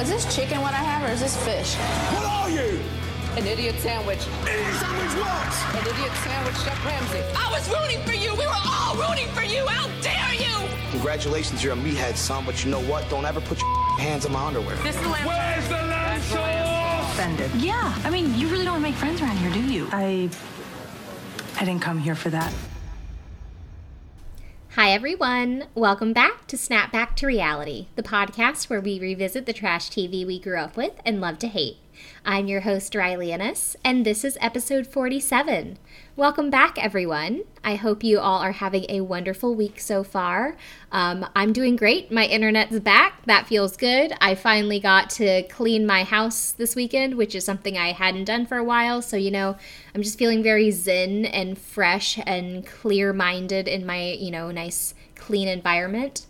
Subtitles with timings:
[0.00, 1.74] Is this chicken what I have or is this fish?
[2.14, 2.80] What are you?
[3.36, 4.20] An idiot sandwich.
[4.42, 5.52] Idiot sandwich what?
[5.74, 7.22] An idiot sandwich, Chef Ramsay.
[7.36, 8.32] I was rooting for you.
[8.34, 9.66] We were all rooting for you.
[9.66, 10.68] How dare you?
[10.90, 13.08] Congratulations, you're a meathead, son, but you know what?
[13.08, 14.76] Don't ever put your hands on my underwear.
[14.76, 15.26] This is the lamb.
[15.26, 16.76] Where's the lamb sauce?
[17.16, 17.50] offended.
[17.54, 19.88] Yeah, I mean, you really don't want to make friends around here, do you?
[19.90, 20.28] I
[21.58, 22.52] I didn't come here for that.
[24.76, 25.68] Hi, everyone.
[25.74, 30.26] Welcome back to Snap Back to Reality, the podcast where we revisit the trash TV
[30.26, 31.78] we grew up with and love to hate.
[32.24, 35.78] I'm your host, Riley Ennis, and this is episode 47.
[36.16, 37.42] Welcome back, everyone.
[37.62, 40.56] I hope you all are having a wonderful week so far.
[40.90, 42.10] Um, I'm doing great.
[42.10, 43.24] My internet's back.
[43.26, 44.12] That feels good.
[44.20, 48.46] I finally got to clean my house this weekend, which is something I hadn't done
[48.46, 49.02] for a while.
[49.02, 49.56] So, you know,
[49.94, 54.94] I'm just feeling very zen and fresh and clear minded in my, you know, nice,
[55.14, 56.26] clean environment.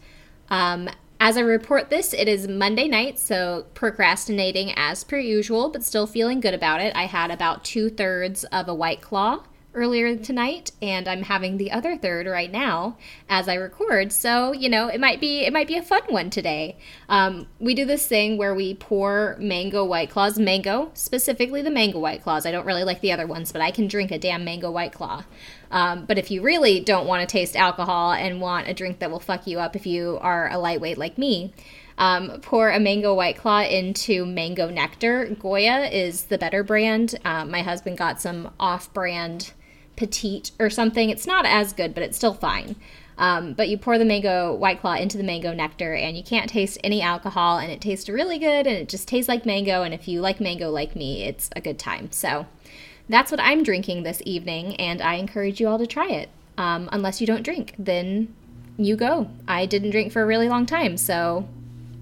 [0.49, 5.85] Um, as I report this, it is Monday night, so procrastinating as per usual, but
[5.85, 6.95] still feeling good about it.
[6.95, 9.43] I had about two thirds of a White Claw
[9.77, 12.97] earlier tonight and I'm having the other third right now
[13.29, 14.11] as I record.
[14.11, 16.79] So, you know, it might be it might be a fun one today.
[17.09, 21.99] Um, we do this thing where we pour mango white claws, mango, specifically the mango
[21.99, 22.47] white claws.
[22.47, 24.93] I don't really like the other ones, but I can drink a damn mango white
[24.93, 25.25] claw.
[25.71, 29.11] Um, but if you really don't want to taste alcohol and want a drink that
[29.11, 31.53] will fuck you up if you are a lightweight like me,
[31.99, 35.27] um, pour a mango white claw into mango nectar.
[35.39, 37.19] Goya is the better brand.
[37.25, 39.53] Um, my husband got some off brand
[39.97, 41.11] petite or something.
[41.11, 42.77] It's not as good, but it's still fine.
[43.19, 46.51] Um, but you pour the mango white claw into the mango nectar, and you can't
[46.51, 49.83] taste any alcohol, and it tastes really good, and it just tastes like mango.
[49.83, 52.13] And if you like mango like me, it's a good time.
[52.13, 52.47] So
[53.09, 56.29] that's what I'm drinking this evening, and I encourage you all to try it.
[56.59, 58.35] Um, unless you don't drink, then
[58.77, 59.29] you go.
[59.49, 61.49] I didn't drink for a really long time, so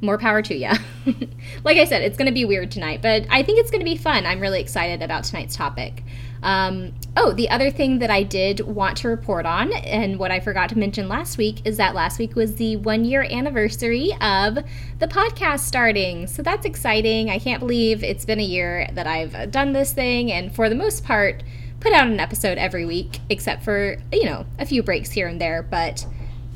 [0.01, 0.71] more power to you.
[1.65, 3.85] like I said, it's going to be weird tonight, but I think it's going to
[3.85, 4.27] be fun.
[4.27, 6.03] I'm really excited about tonight's topic.
[6.45, 10.41] Um, oh, the other thing that I did want to report on, and what I
[10.41, 14.57] forgot to mention last week, is that last week was the one year anniversary of
[14.99, 16.27] the podcast starting.
[16.27, 17.31] So that's exciting.
[17.31, 20.75] I can't believe it's been a year that I've done this thing, and for the
[20.75, 21.43] most part,
[21.81, 25.41] put out an episode every week, except for, you know, a few breaks here and
[25.41, 25.63] there.
[25.63, 26.07] But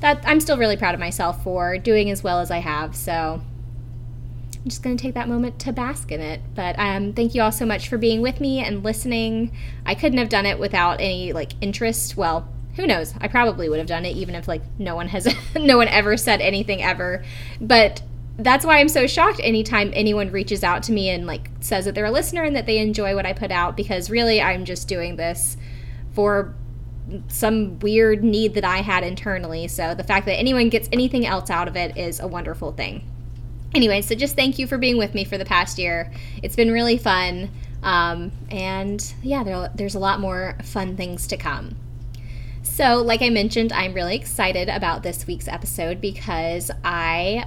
[0.01, 2.95] that I'm still really proud of myself for doing as well as I have.
[2.95, 3.41] So
[4.63, 6.41] I'm just going to take that moment to bask in it.
[6.55, 9.57] But um, thank you all so much for being with me and listening.
[9.87, 12.17] I couldn't have done it without any like interest.
[12.17, 13.15] Well, who knows?
[13.21, 16.17] I probably would have done it even if like no one has no one ever
[16.17, 17.25] said anything ever.
[17.61, 18.03] But
[18.39, 21.95] that's why I'm so shocked anytime anyone reaches out to me and like says that
[21.95, 24.87] they're a listener and that they enjoy what I put out because really I'm just
[24.87, 25.57] doing this
[26.13, 26.55] for
[27.29, 29.67] some weird need that I had internally.
[29.69, 33.09] So the fact that anyone gets anything else out of it is a wonderful thing.
[33.75, 36.11] Anyway, so just thank you for being with me for the past year.
[36.43, 37.51] It's been really fun.
[37.83, 41.77] Um, and yeah, there, there's a lot more fun things to come.
[42.63, 47.47] So, like I mentioned, I'm really excited about this week's episode because I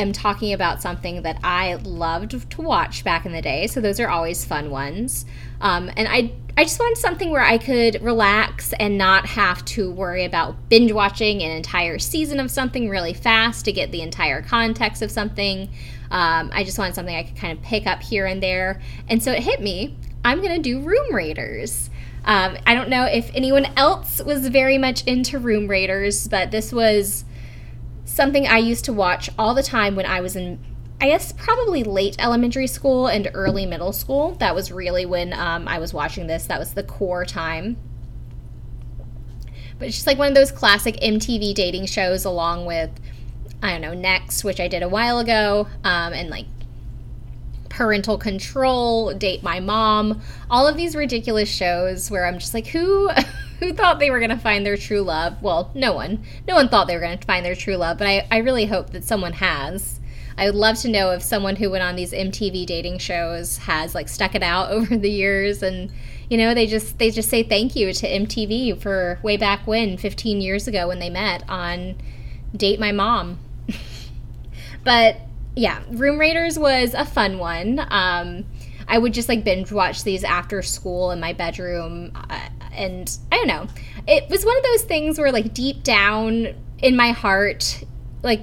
[0.00, 3.66] am talking about something that I loved to watch back in the day.
[3.66, 5.24] So, those are always fun ones.
[5.60, 9.90] Um, and I I just wanted something where I could relax and not have to
[9.90, 14.42] worry about binge watching an entire season of something really fast to get the entire
[14.42, 15.70] context of something.
[16.10, 18.80] Um, I just wanted something I could kind of pick up here and there.
[19.08, 21.88] And so it hit me I'm going to do Room Raiders.
[22.24, 26.72] Um, I don't know if anyone else was very much into Room Raiders, but this
[26.72, 27.24] was
[28.10, 30.58] something I used to watch all the time when I was in
[31.00, 34.32] I guess probably late elementary school and early middle school.
[34.32, 36.44] That was really when um, I was watching this.
[36.46, 37.78] That was the core time.
[39.78, 42.90] But it's just like one of those classic MTV dating shows, along with,
[43.62, 46.44] I don't know, Next, which I did a while ago, um, and like
[47.70, 53.10] Parental Control, Date My Mom, all of these ridiculous shows where I'm just like, who.
[53.60, 55.40] who thought they were going to find their true love?
[55.42, 56.24] Well, no one.
[56.48, 58.66] No one thought they were going to find their true love, but I, I really
[58.66, 60.00] hope that someone has.
[60.38, 63.94] I would love to know if someone who went on these MTV dating shows has
[63.94, 65.92] like stuck it out over the years and
[66.30, 69.98] you know they just they just say thank you to MTV for way back when
[69.98, 71.96] 15 years ago when they met on
[72.56, 73.38] Date My Mom.
[74.84, 75.18] but
[75.54, 77.84] yeah, Room Raiders was a fun one.
[77.90, 78.46] Um,
[78.90, 82.10] I would just like binge watch these after school in my bedroom.
[82.14, 83.66] Uh, and I don't know.
[84.06, 87.84] It was one of those things where, like, deep down in my heart,
[88.22, 88.40] like,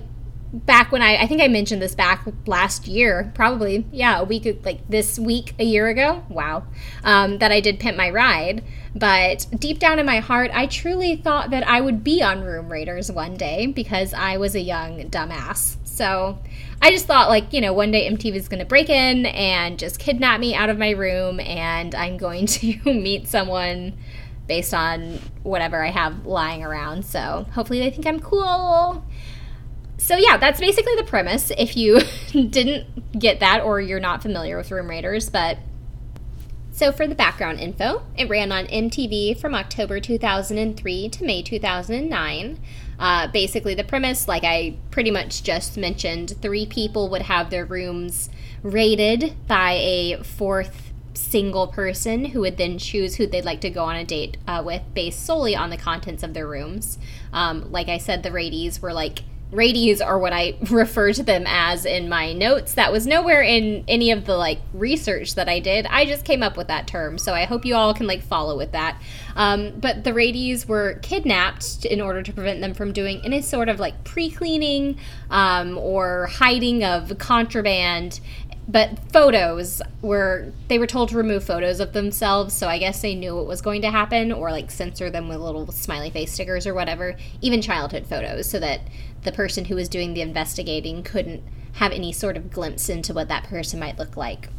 [0.53, 4.61] back when I, I think I mentioned this back last year, probably, yeah, a week,
[4.63, 6.63] like this week, a year ago, wow,
[7.03, 8.63] um, that I did Pimp My Ride.
[8.95, 12.71] But deep down in my heart, I truly thought that I would be on Room
[12.71, 15.75] Raiders one day because I was a young dumbass.
[15.83, 16.39] So
[16.81, 19.79] I just thought, like, you know, one day MTV is going to break in and
[19.79, 23.97] just kidnap me out of my room, and I'm going to meet someone
[24.47, 27.05] based on whatever I have lying around.
[27.05, 29.03] So hopefully they think I'm cool.
[29.97, 31.51] So yeah, that's basically the premise.
[31.57, 32.01] If you
[32.31, 35.57] didn't get that or you're not familiar with Room Raiders, but
[36.71, 42.59] so for the background info, it ran on MTV from October 2003 to May 2009.
[42.99, 47.65] Uh, basically, the premise, like I pretty much just mentioned, three people would have their
[47.65, 48.29] rooms
[48.63, 53.83] rated by a fourth single person who would then choose who they'd like to go
[53.83, 56.97] on a date uh, with based solely on the contents of their rooms.
[57.33, 59.19] Um, like I said, the radies were like
[59.51, 62.73] radies are what I refer to them as in my notes.
[62.73, 65.85] That was nowhere in any of the like research that I did.
[65.87, 68.57] I just came up with that term, so I hope you all can like follow
[68.57, 69.01] with that.
[69.35, 73.69] Um, but the radies were kidnapped in order to prevent them from doing any sort
[73.69, 74.97] of like pre-cleaning
[75.29, 78.19] um, or hiding of contraband.
[78.69, 83.15] But photos were they were told to remove photos of themselves, so I guess they
[83.15, 86.67] knew what was going to happen, or like censor them with little smiley face stickers
[86.67, 87.15] or whatever.
[87.41, 88.81] Even childhood photos, so that
[89.23, 91.43] the person who was doing the investigating couldn't
[91.73, 94.49] have any sort of glimpse into what that person might look like.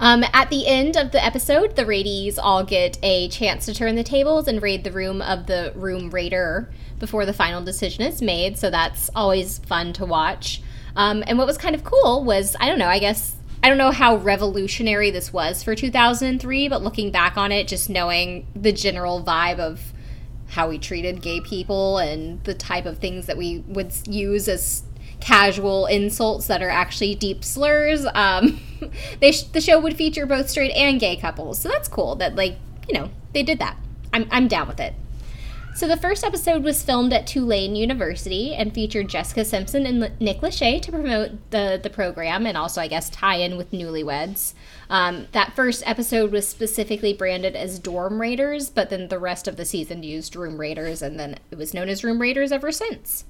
[0.00, 3.94] Um, at the end of the episode, the radies all get a chance to turn
[3.94, 8.22] the tables and raid the room of the room raider before the final decision is
[8.22, 10.62] made, so that's always fun to watch.
[10.96, 13.78] Um, and what was kind of cool was, I don't know, I guess, I don't
[13.78, 18.72] know how revolutionary this was for 2003, but looking back on it, just knowing the
[18.72, 19.92] general vibe of
[20.48, 24.84] how we treated gay people and the type of things that we would use as
[25.20, 28.06] casual insults that are actually deep slurs.
[28.14, 28.60] Um,
[29.22, 32.14] sh- the show would feature both straight and gay couples, so that's cool.
[32.16, 32.56] That like
[32.86, 33.76] you know they did that.
[34.12, 34.94] I'm I'm down with it.
[35.74, 40.40] So the first episode was filmed at Tulane University and featured Jessica Simpson and Nick
[40.40, 44.54] Lachey to promote the the program and also I guess tie in with Newlyweds.
[44.88, 49.56] Um, that first episode was specifically branded as Dorm Raiders, but then the rest of
[49.56, 53.24] the season used Room Raiders, and then it was known as Room Raiders ever since.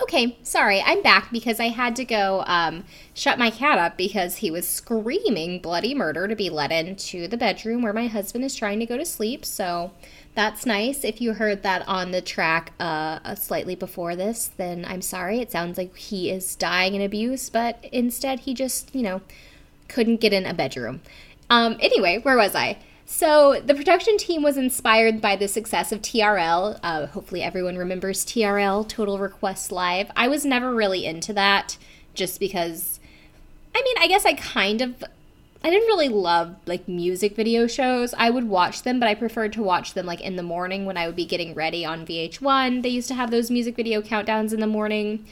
[0.00, 2.84] Okay, sorry, I'm back because I had to go um,
[3.14, 7.36] shut my cat up because he was screaming bloody murder to be let into the
[7.36, 9.44] bedroom where my husband is trying to go to sleep.
[9.44, 9.90] So
[10.38, 11.02] that's nice.
[11.02, 15.40] If you heard that on the track uh, slightly before this, then I'm sorry.
[15.40, 19.20] It sounds like he is dying in abuse, but instead he just, you know,
[19.88, 21.00] couldn't get in a bedroom.
[21.50, 22.78] Um, anyway, where was I?
[23.04, 26.78] So the production team was inspired by the success of TRL.
[26.84, 30.08] Uh, hopefully, everyone remembers TRL, Total Request Live.
[30.14, 31.78] I was never really into that,
[32.14, 33.00] just because.
[33.74, 35.02] I mean, I guess I kind of.
[35.62, 38.14] I didn't really love like music video shows.
[38.16, 40.96] I would watch them, but I preferred to watch them like in the morning when
[40.96, 42.82] I would be getting ready on VH1.
[42.82, 45.24] They used to have those music video countdowns in the morning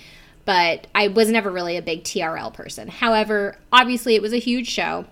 [0.46, 2.88] but I was never really a big TRL person.
[2.88, 5.05] However, obviously it was a huge show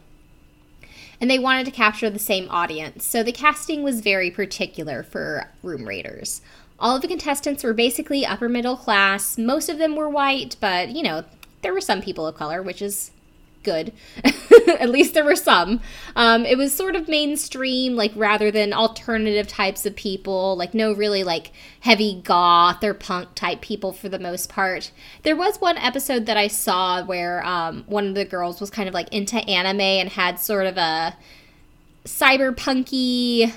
[1.20, 5.48] and they wanted to capture the same audience, so the casting was very particular for
[5.62, 6.40] Room Raiders.
[6.78, 9.38] All of the contestants were basically upper middle class.
[9.38, 11.24] Most of them were white, but you know,
[11.62, 13.10] there were some people of color, which is
[13.64, 13.92] good.
[14.68, 15.80] At least there were some.
[16.14, 20.92] Um, it was sort of mainstream, like rather than alternative types of people, like no
[20.92, 21.50] really like
[21.80, 24.92] heavy goth or punk type people for the most part.
[25.22, 28.88] There was one episode that I saw where um, one of the girls was kind
[28.88, 31.16] of like into anime and had sort of a
[32.04, 33.52] cyberpunky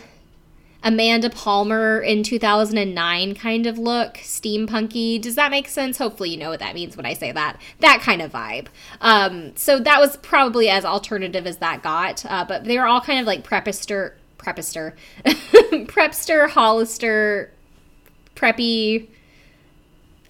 [0.87, 5.21] Amanda Palmer in 2009 kind of look, steampunky.
[5.21, 5.97] Does that make sense?
[5.97, 7.59] Hopefully, you know what that means when I say that.
[7.81, 8.67] That kind of vibe.
[9.01, 12.25] Um, so that was probably as alternative as that got.
[12.25, 17.51] Uh, but they were all kind of like prepister, prepister, prepster, Hollister,
[18.33, 19.09] preppy,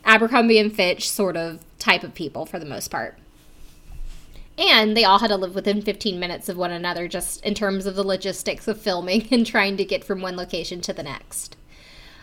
[0.06, 3.20] Abercrombie and Fitch sort of type of people for the most part.
[4.58, 7.86] And they all had to live within 15 minutes of one another, just in terms
[7.86, 11.56] of the logistics of filming and trying to get from one location to the next.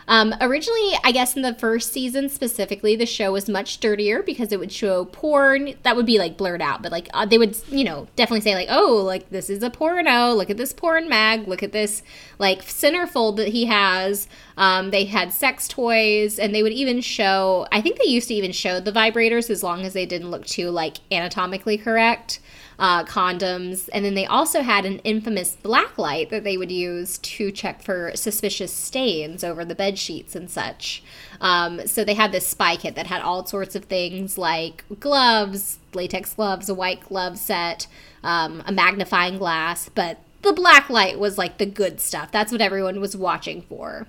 [0.07, 4.51] Um, originally, I guess in the first season specifically, the show was much dirtier because
[4.51, 7.57] it would show porn that would be like blurred out, but like uh, they would,
[7.69, 10.33] you know, definitely say like, "Oh, like this is a porno.
[10.33, 11.47] Look at this porn mag.
[11.47, 12.03] Look at this
[12.37, 17.67] like centerfold that he has." Um, they had sex toys, and they would even show.
[17.71, 20.45] I think they used to even show the vibrators as long as they didn't look
[20.45, 22.39] too like anatomically correct
[22.77, 27.17] uh, condoms, and then they also had an infamous black light that they would use
[27.19, 31.03] to check for suspicious stains over the bed sheets and such.
[31.39, 35.79] Um, so they had this spy kit that had all sorts of things like gloves,
[35.93, 37.87] latex gloves, a white glove set,
[38.23, 42.31] um, a magnifying glass, but the black light was like the good stuff.
[42.31, 44.07] That's what everyone was watching for.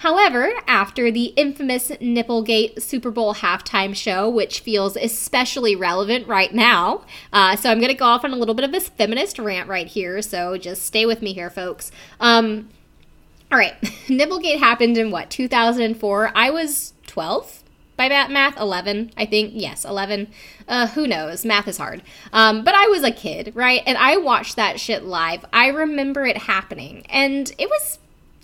[0.00, 7.04] However, after the infamous Nipplegate Super Bowl halftime show, which feels especially relevant right now,
[7.34, 9.68] uh, so I'm going to go off on a little bit of this feminist rant
[9.68, 11.92] right here, so just stay with me here, folks.
[12.18, 12.70] Um,
[13.52, 13.78] all right,
[14.08, 16.32] Nipplegate happened in what, 2004?
[16.34, 17.62] I was 12?
[17.98, 18.58] by that math?
[18.58, 19.52] 11 i think?
[19.54, 20.28] Yes 11
[20.66, 21.44] uh, who knows?
[21.44, 22.00] Math is hard.
[22.32, 23.82] Um, but i was a kid right?
[23.84, 25.44] And i watched that shit live.
[25.52, 27.04] I remember it happening.
[27.10, 27.98] And it was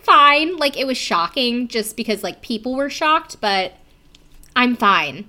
[0.07, 0.57] fine.
[0.57, 3.75] Like it was shocking just because like people were shocked but
[4.55, 5.29] i'm fine.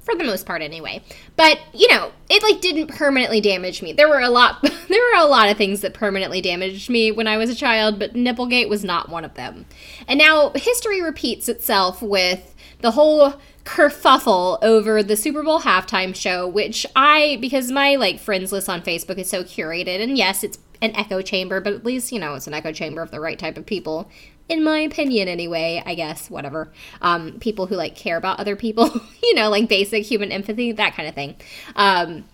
[0.00, 1.02] For the most part anyway.
[1.36, 3.92] But you know it like didn't permanently damage me.
[3.92, 7.26] There were a lot there were a lot of things that permanently damaged me when
[7.28, 9.66] i was a child but nipplegate was not one of them.
[10.08, 13.34] And now history repeats itself with the whole
[13.64, 18.82] kerfuffle over the Super Bowl halftime show, which I, because my like friends list on
[18.82, 22.34] Facebook is so curated, and yes, it's an echo chamber, but at least, you know,
[22.34, 24.08] it's an echo chamber of the right type of people.
[24.48, 26.70] In my opinion, anyway, I guess, whatever.
[27.00, 28.90] Um, people who like care about other people,
[29.22, 31.36] you know, like basic human empathy, that kind of thing.
[31.74, 32.24] Um,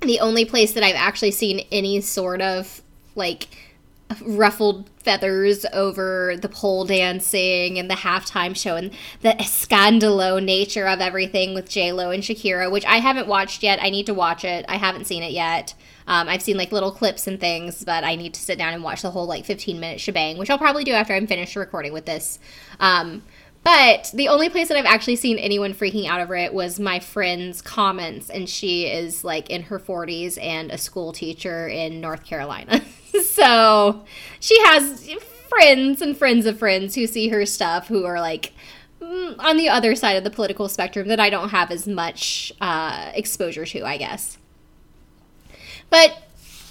[0.00, 2.82] the only place that I've actually seen any sort of
[3.14, 3.48] like
[4.20, 11.00] ruffled feathers over the pole dancing and the halftime show and the scandalo nature of
[11.00, 13.78] everything with J Lo and Shakira, which I haven't watched yet.
[13.82, 14.64] I need to watch it.
[14.68, 15.74] I haven't seen it yet.
[16.06, 18.82] Um, I've seen like little clips and things, but I need to sit down and
[18.82, 21.92] watch the whole like 15 minute shebang, which I'll probably do after I'm finished recording
[21.92, 22.38] with this.
[22.80, 23.22] Um,
[23.64, 26.98] but the only place that I've actually seen anyone freaking out over it was my
[26.98, 32.24] friend's comments, and she is like in her 40s and a school teacher in North
[32.24, 32.82] Carolina.
[33.24, 34.04] so
[34.40, 35.08] she has
[35.48, 38.52] friends and friends of friends who see her stuff who are like
[39.00, 42.52] mm, on the other side of the political spectrum that I don't have as much
[42.60, 44.38] uh, exposure to, I guess.
[45.92, 46.16] But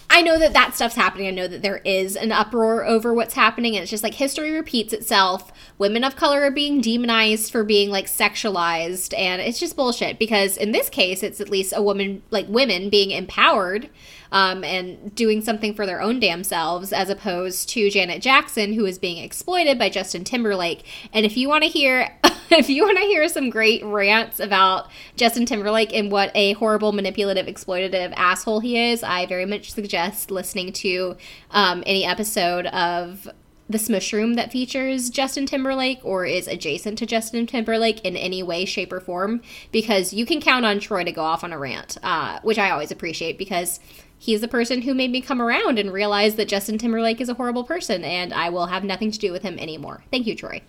[0.10, 1.28] I know that that stuff's happening.
[1.28, 3.76] I know that there is an uproar over what's happening.
[3.76, 5.54] And it's just like history repeats itself.
[5.78, 9.16] Women of color are being demonized for being like sexualized.
[9.16, 12.90] And it's just bullshit because in this case, it's at least a woman, like women
[12.90, 13.92] being empowered
[14.32, 18.86] um, and doing something for their own damn selves, as opposed to Janet Jackson, who
[18.86, 20.84] is being exploited by Justin Timberlake.
[21.14, 22.18] And if you want to hear,
[22.50, 26.92] if you want to hear some great rants about Justin Timberlake and what a horrible,
[26.92, 31.18] manipulative, exploitative asshole he is, I very much suggest listening to
[31.52, 33.28] um, any episode of
[33.72, 38.44] the Smush Room that features Justin Timberlake or is adjacent to Justin Timberlake in any
[38.44, 41.58] way, shape, or form, because you can count on Troy to go off on a
[41.58, 43.80] rant, uh, which I always appreciate because
[44.22, 47.34] he's the person who made me come around and realize that Justin Timberlake is a
[47.34, 50.04] horrible person and I will have nothing to do with him anymore.
[50.12, 50.62] Thank you, Troy.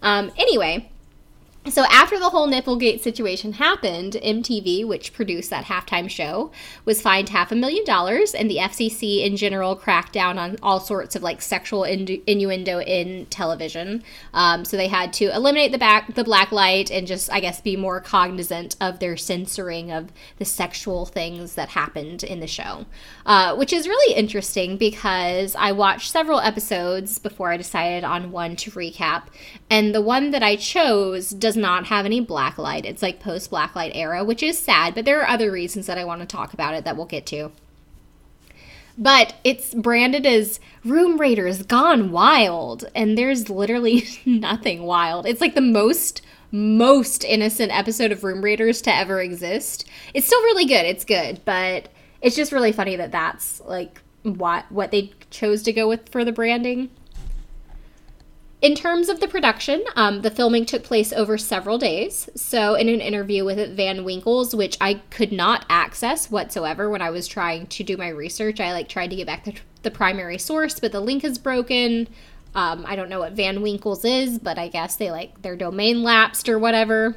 [0.00, 0.90] Um, anyway,
[1.70, 6.50] so after the whole Nipplegate situation happened, MTV, which produced that halftime show,
[6.84, 10.78] was fined half a million dollars, and the FCC in general cracked down on all
[10.78, 14.02] sorts of like sexual innu- innuendo in television.
[14.34, 17.62] Um, so they had to eliminate the back the black light and just, I guess,
[17.62, 22.84] be more cognizant of their censoring of the sexual things that happened in the show,
[23.24, 28.54] uh, which is really interesting because I watched several episodes before I decided on one
[28.56, 29.28] to recap,
[29.70, 32.84] and the one that I chose does does not have any blacklight.
[32.84, 36.04] It's like post blacklight era, which is sad, but there are other reasons that I
[36.04, 37.52] want to talk about it that we'll get to.
[38.98, 45.26] But it's branded as Room Raiders Gone Wild, and there's literally nothing wild.
[45.26, 49.84] It's like the most most innocent episode of Room Raiders to ever exist.
[50.12, 50.86] It's still really good.
[50.86, 51.88] It's good, but
[52.20, 56.24] it's just really funny that that's like what what they chose to go with for
[56.24, 56.90] the branding.
[58.64, 62.30] In terms of the production, um, the filming took place over several days.
[62.34, 67.10] So, in an interview with Van Winkles, which I could not access whatsoever when I
[67.10, 70.38] was trying to do my research, I like tried to get back the, the primary
[70.38, 72.08] source, but the link is broken.
[72.54, 76.02] Um, I don't know what Van Winkles is, but I guess they like their domain
[76.02, 77.16] lapsed or whatever.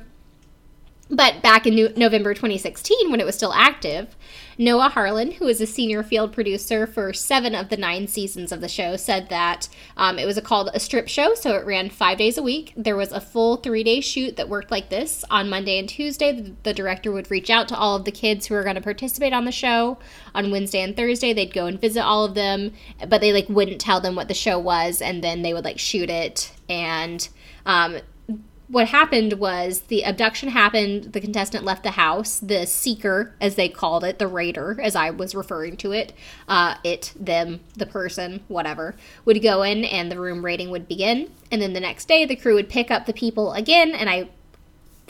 [1.09, 4.17] But back in November 2016, when it was still active,
[4.59, 8.59] Noah Harlan, who is a senior field producer for seven of the nine seasons of
[8.59, 11.91] the show, said that um, it was a, called a strip show, so it ran
[11.91, 12.73] five days a week.
[12.75, 15.23] There was a full three day shoot that worked like this.
[15.29, 18.47] On Monday and Tuesday, the, the director would reach out to all of the kids
[18.47, 19.99] who were going to participate on the show.
[20.33, 22.73] On Wednesday and Thursday, they'd go and visit all of them,
[23.07, 25.79] but they like wouldn't tell them what the show was, and then they would like
[25.79, 27.29] shoot it and.
[27.65, 27.99] Um,
[28.67, 33.69] what happened was the abduction happened, the contestant left the house, the seeker, as they
[33.69, 36.13] called it, the raider, as I was referring to it,
[36.49, 41.31] uh, it, them, the person, whatever, would go in and the room raiding would begin.
[41.49, 44.29] And then the next day, the crew would pick up the people again, and I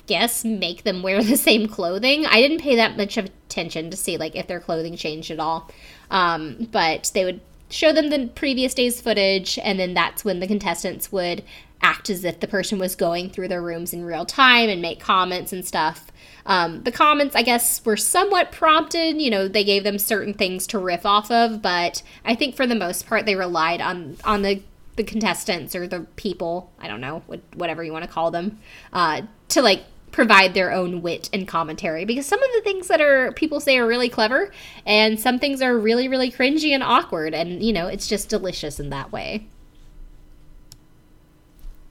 [0.05, 2.27] guess make them wear the same clothing.
[2.27, 5.69] I didn't pay that much attention to see like if their clothing changed at all.
[6.11, 10.47] Um, but they would show them the previous day's footage, and then that's when the
[10.47, 11.43] contestants would
[11.81, 14.99] act as if the person was going through their rooms in real time and make
[14.99, 16.11] comments and stuff.
[16.45, 19.21] Um, the comments, I guess, were somewhat prompted.
[19.21, 22.65] You know, they gave them certain things to riff off of, but I think for
[22.65, 24.61] the most part, they relied on on the
[24.95, 26.71] the contestants or the people.
[26.79, 27.21] I don't know,
[27.53, 28.59] whatever you want to call them,
[28.93, 33.01] uh, to like provide their own wit and commentary because some of the things that
[33.01, 34.51] are people say are really clever
[34.85, 38.79] and some things are really really cringy and awkward and you know it's just delicious
[38.79, 39.47] in that way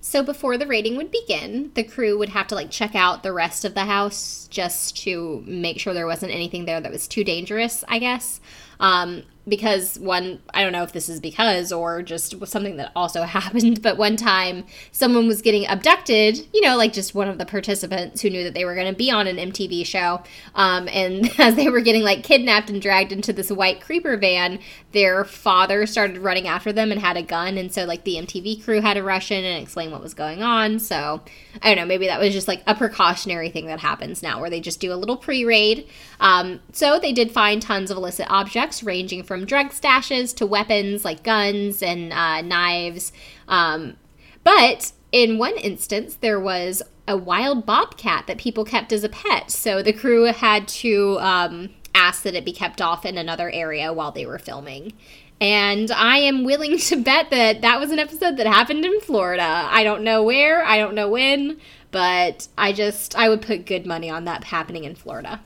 [0.07, 3.33] so before the raiding would begin, the crew would have to like check out the
[3.33, 7.25] rest of the house just to make sure there wasn't anything there that was too
[7.25, 8.41] dangerous, I guess.
[8.79, 13.23] Um, because one i don't know if this is because or just something that also
[13.37, 17.47] happened but one time someone was getting abducted you know like just one of the
[17.47, 20.23] participants who knew that they were going to be on an mtv show
[20.55, 24.59] um, and as they were getting like kidnapped and dragged into this white creeper van
[24.93, 28.65] their father started running after them and had a gun and so like the mtv
[28.65, 30.79] crew had to rush in and explain what was going on.
[30.79, 31.21] So
[31.63, 34.51] i don't know maybe that was just like a precautionary thing that happens now where
[34.51, 35.87] they just do a little pre-raid.
[36.21, 40.47] Um, so they did find tons of illicit objects ranging from from drug stashes to
[40.47, 43.13] weapons like guns and uh, knives.
[43.49, 43.99] Um,
[44.45, 49.51] but in one instance, there was a wild bobcat that people kept as a pet.
[49.51, 53.93] So the crew had to um, ask that it be kept off in another area
[53.93, 54.95] while they were filming.
[55.39, 59.69] And I am willing to bet that that was an episode that happened in Florida.
[59.71, 63.85] I don't know where, I don't know when, but I just, I would put good
[63.85, 65.43] money on that happening in Florida.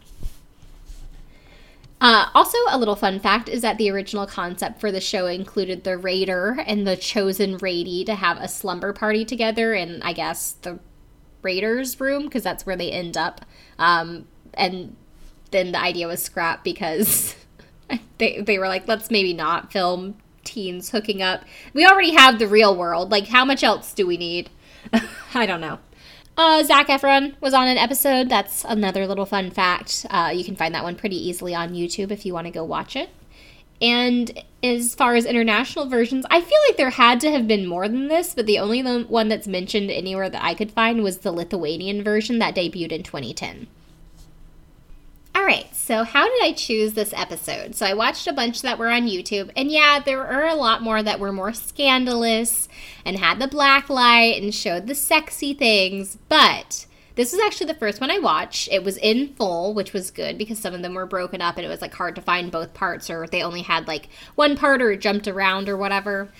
[2.00, 5.84] Uh, also, a little fun fact is that the original concept for the show included
[5.84, 10.52] the raider and the chosen raidee to have a slumber party together in, I guess,
[10.52, 10.78] the
[11.42, 13.44] raiders' room because that's where they end up.
[13.78, 14.96] Um, and
[15.50, 17.36] then the idea was scrapped because
[18.18, 21.44] they they were like, let's maybe not film teens hooking up.
[21.74, 23.10] We already have the real world.
[23.10, 24.48] Like, how much else do we need?
[25.34, 25.78] I don't know.
[26.42, 28.30] Uh, Zac Efron was on an episode.
[28.30, 30.06] That's another little fun fact.
[30.08, 32.64] Uh, you can find that one pretty easily on YouTube if you want to go
[32.64, 33.10] watch it.
[33.82, 37.88] And as far as international versions, I feel like there had to have been more
[37.88, 41.30] than this, but the only one that's mentioned anywhere that I could find was the
[41.30, 43.66] Lithuanian version that debuted in 2010.
[45.32, 47.76] All right, so how did I choose this episode?
[47.76, 50.82] So I watched a bunch that were on YouTube, and yeah, there are a lot
[50.82, 52.68] more that were more scandalous
[53.04, 57.78] and had the black light and showed the sexy things, but this was actually the
[57.78, 58.68] first one I watched.
[58.72, 61.66] It was in full, which was good because some of them were broken up and
[61.66, 64.82] it was like hard to find both parts or they only had like one part
[64.82, 66.32] or jumped around or whatever.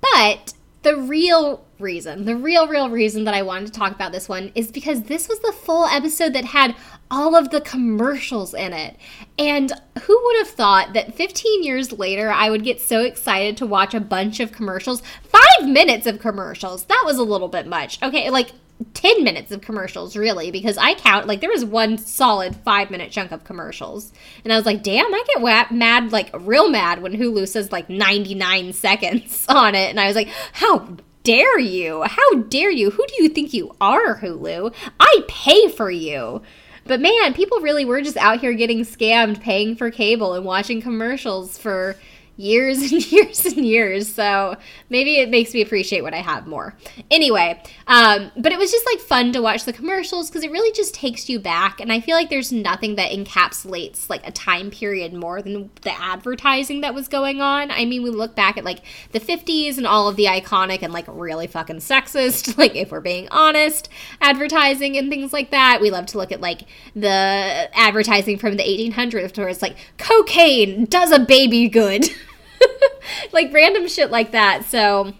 [0.00, 4.28] But the real reason, the real, real reason that I wanted to talk about this
[4.28, 6.74] one is because this was the full episode that had
[7.10, 8.96] all of the commercials in it.
[9.38, 13.66] And who would have thought that 15 years later I would get so excited to
[13.66, 15.02] watch a bunch of commercials?
[15.22, 16.84] Five minutes of commercials.
[16.84, 18.02] That was a little bit much.
[18.02, 18.52] Okay, like
[18.94, 23.12] 10 minutes of commercials, really, because I count, like, there was one solid five minute
[23.12, 24.12] chunk of commercials.
[24.42, 27.90] And I was like, damn, I get mad, like, real mad when Hulu says, like,
[27.90, 29.90] 99 seconds on it.
[29.90, 32.02] And I was like, how dare you?
[32.04, 32.90] How dare you?
[32.90, 34.74] Who do you think you are, Hulu?
[34.98, 36.42] I pay for you.
[36.84, 40.80] But man, people really were just out here getting scammed, paying for cable and watching
[40.82, 41.96] commercials for
[42.40, 44.12] years and years and years.
[44.12, 44.56] So
[44.88, 46.74] maybe it makes me appreciate what I have more.
[47.10, 50.72] Anyway, um, but it was just like fun to watch the commercials because it really
[50.72, 51.80] just takes you back.
[51.80, 55.92] And I feel like there's nothing that encapsulates like a time period more than the
[56.00, 57.70] advertising that was going on.
[57.70, 58.80] I mean, we look back at like
[59.12, 63.00] the 50s and all of the iconic and like really fucking sexist, like if we're
[63.00, 63.88] being honest,
[64.20, 65.80] advertising and things like that.
[65.80, 66.62] We love to look at like
[66.94, 72.08] the advertising from the 1800s where it's like cocaine does a baby good.
[73.32, 74.64] like random shit like that.
[74.64, 75.14] So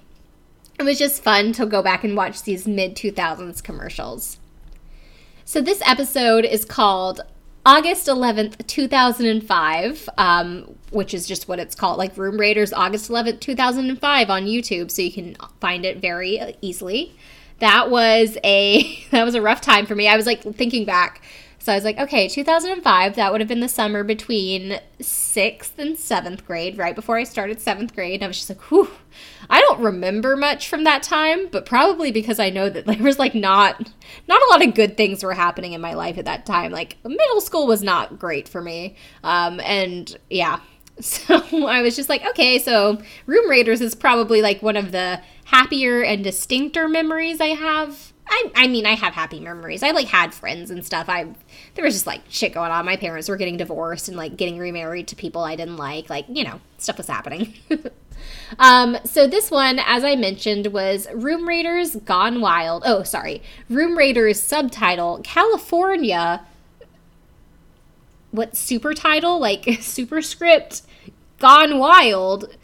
[0.79, 4.39] it was just fun to go back and watch these mid 2000s commercials.
[5.45, 7.23] So this episode is called
[7.67, 13.41] August 11th, 2005, um, which is just what it's called, like Room Raiders August 11th,
[13.41, 17.15] 2005 on YouTube, so you can find it very easily.
[17.59, 20.09] That was a that was a rough time for me.
[20.09, 21.21] I was like thinking back
[21.63, 25.99] so I was like, okay, 2005, that would have been the summer between sixth and
[25.99, 28.15] seventh grade, right before I started seventh grade.
[28.15, 28.91] And I was just like, whew,
[29.51, 33.19] I don't remember much from that time, but probably because I know that there was
[33.19, 33.93] like not,
[34.27, 36.73] not a lot of good things were happening in my life at that time.
[36.73, 38.97] Like middle school was not great for me.
[39.23, 40.61] Um, and yeah,
[41.01, 45.21] so I was just like, okay, so Room Raiders is probably like one of the
[45.45, 49.83] happier and distincter memories I have I, I mean, I have happy memories.
[49.83, 51.09] I like had friends and stuff.
[51.09, 51.27] I
[51.75, 52.85] there was just like shit going on.
[52.87, 56.09] My parents were getting divorced and like getting remarried to people I didn't like.
[56.09, 57.55] Like you know, stuff was happening.
[58.59, 62.85] um, so this one, as I mentioned, was Room Raiders Gone Wild.
[62.87, 66.47] Oh, sorry, Room Raiders subtitle California.
[68.31, 69.41] What super title?
[69.41, 70.83] Like superscript
[71.41, 72.57] Gone Wild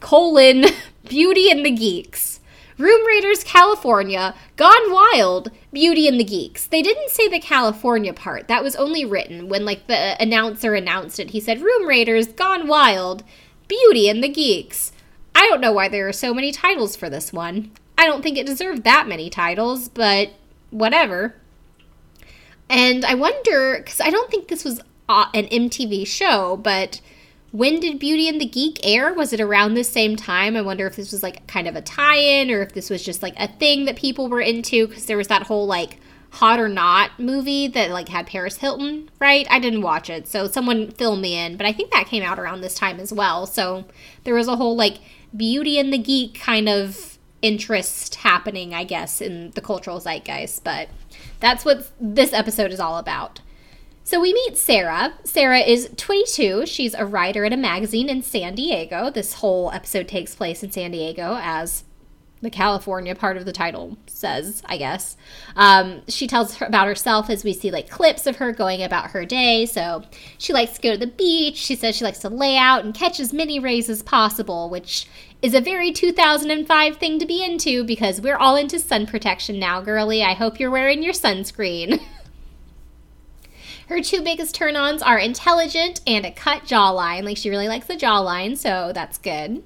[0.00, 0.64] colon
[1.08, 2.40] Beauty and the Geeks.
[2.76, 6.66] Room Raiders California, Gone Wild, Beauty and the Geeks.
[6.66, 8.48] They didn't say the California part.
[8.48, 11.30] That was only written when like the announcer announced it.
[11.30, 13.22] He said Room Raiders Gone Wild,
[13.68, 14.92] Beauty and the Geeks.
[15.34, 17.70] I don't know why there are so many titles for this one.
[17.96, 20.30] I don't think it deserved that many titles, but
[20.70, 21.36] whatever.
[22.68, 27.00] And I wonder cuz I don't think this was uh, an MTV show, but
[27.54, 29.14] when did Beauty and the Geek air?
[29.14, 30.56] Was it around the same time?
[30.56, 33.00] I wonder if this was like kind of a tie in or if this was
[33.00, 36.58] just like a thing that people were into because there was that whole like Hot
[36.58, 39.46] or Not movie that like had Paris Hilton, right?
[39.48, 42.40] I didn't watch it, so someone fill me in, but I think that came out
[42.40, 43.46] around this time as well.
[43.46, 43.84] So
[44.24, 44.98] there was a whole like
[45.36, 50.88] Beauty and the Geek kind of interest happening, I guess, in the cultural zeitgeist, but
[51.38, 53.42] that's what this episode is all about.
[54.06, 55.14] So we meet Sarah.
[55.24, 56.66] Sarah is 22.
[56.66, 59.10] She's a writer at a magazine in San Diego.
[59.10, 61.84] This whole episode takes place in San Diego, as
[62.42, 65.16] the California part of the title says, I guess.
[65.56, 69.12] Um, she tells her about herself as we see like clips of her going about
[69.12, 69.64] her day.
[69.64, 70.02] So
[70.36, 71.56] she likes to go to the beach.
[71.56, 75.08] She says she likes to lay out and catch as many rays as possible, which
[75.40, 79.80] is a very 2005 thing to be into because we're all into sun protection now,
[79.80, 80.22] girly.
[80.22, 82.02] I hope you're wearing your sunscreen.
[83.88, 87.24] Her two biggest turn ons are intelligent and a cut jawline.
[87.24, 89.62] Like, she really likes the jawline, so that's good.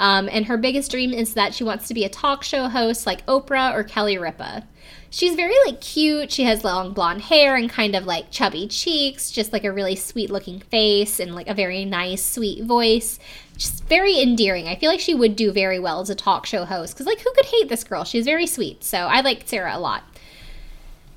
[0.00, 3.06] Um, and her biggest dream is that she wants to be a talk show host
[3.06, 4.64] like Oprah or Kelly Ripa.
[5.10, 6.32] She's very like cute.
[6.32, 9.96] She has long blonde hair and kind of like chubby cheeks, just like a really
[9.96, 13.18] sweet looking face and like a very nice, sweet voice.
[13.58, 14.68] Just very endearing.
[14.68, 17.20] I feel like she would do very well as a talk show host because like
[17.20, 18.04] who could hate this girl?
[18.04, 18.82] She's very sweet.
[18.82, 20.04] So I like Sarah a lot.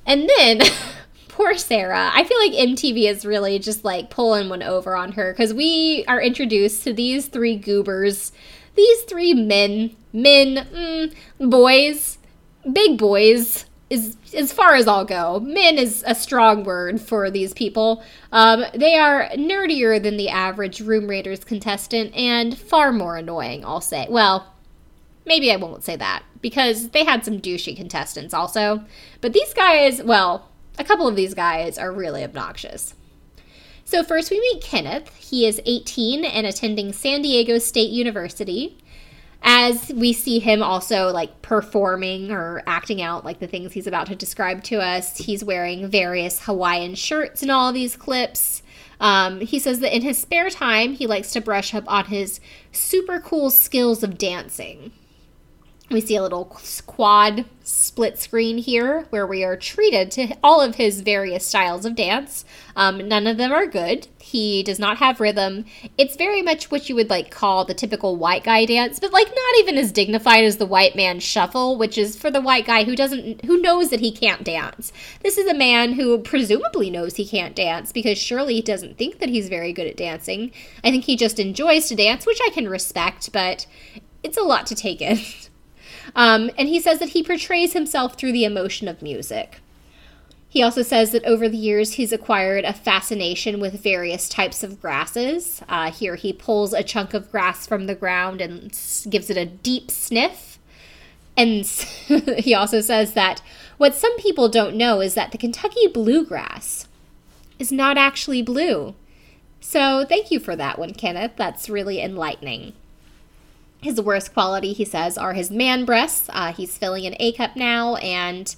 [0.06, 0.60] And then
[1.34, 2.12] poor Sarah.
[2.13, 6.06] I feel like MTV is really just like pulling one over on her because we
[6.08, 8.32] are introduced to these three goobers,
[8.76, 12.19] these three men, men, mm, boys,
[12.72, 13.65] big boys.
[13.89, 15.39] Is as far as I'll go.
[15.39, 18.04] Men is a strong word for these people.
[18.32, 23.82] Um, they are nerdier than the average Room Raiders contestant and far more annoying, I'll
[23.82, 24.08] say.
[24.10, 24.52] Well,
[25.26, 28.84] maybe I won't say that because they had some douchey contestants also.
[29.22, 32.96] But these guys, well, a couple of these guys are really obnoxious.
[33.86, 35.16] So, first we meet Kenneth.
[35.18, 38.78] He is 18 and attending San Diego State University.
[39.46, 44.08] As we see him also like performing or acting out like the things he's about
[44.08, 48.64] to describe to us, he's wearing various Hawaiian shirts in all these clips.
[49.02, 52.40] Um, he says that in his spare time, he likes to brush up on his
[52.72, 54.94] super cool skills of dancing.
[55.89, 56.46] We see a little
[56.88, 61.96] quad split screen here where we are treated to all of his various styles of
[61.96, 62.46] dance.
[62.76, 64.08] Um, none of them are good.
[64.19, 65.65] He does not have rhythm.
[65.98, 69.28] It's very much what you would like call the typical white guy dance, but like
[69.28, 72.86] not even as dignified as the white man shuffle, which is for the white guy
[72.86, 74.93] who doesn't who knows that he can't dance.
[75.22, 79.19] This is a man who presumably knows he can't dance because surely he doesn't think
[79.19, 80.52] that he's very good at dancing.
[80.84, 83.67] I think he just enjoys to dance, which I can respect, but
[84.24, 85.19] it's a lot to take in.
[86.16, 89.60] Um, and he says that he portrays himself through the emotion of music.
[90.54, 94.80] He also says that over the years he's acquired a fascination with various types of
[94.80, 95.63] grasses.
[95.68, 98.66] Uh, here he pulls a chunk of grass from the ground and
[99.10, 100.60] gives it a deep sniff.
[101.36, 101.66] And
[102.38, 103.42] he also says that
[103.78, 106.88] what some people don't know is that the Kentucky bluegrass
[107.58, 108.94] is not actually blue.
[109.60, 111.32] So thank you for that one, Kenneth.
[111.36, 112.74] That's really enlightening.
[113.84, 116.30] His worst quality, he says, are his man breasts.
[116.32, 118.56] Uh, he's filling an A cup now, and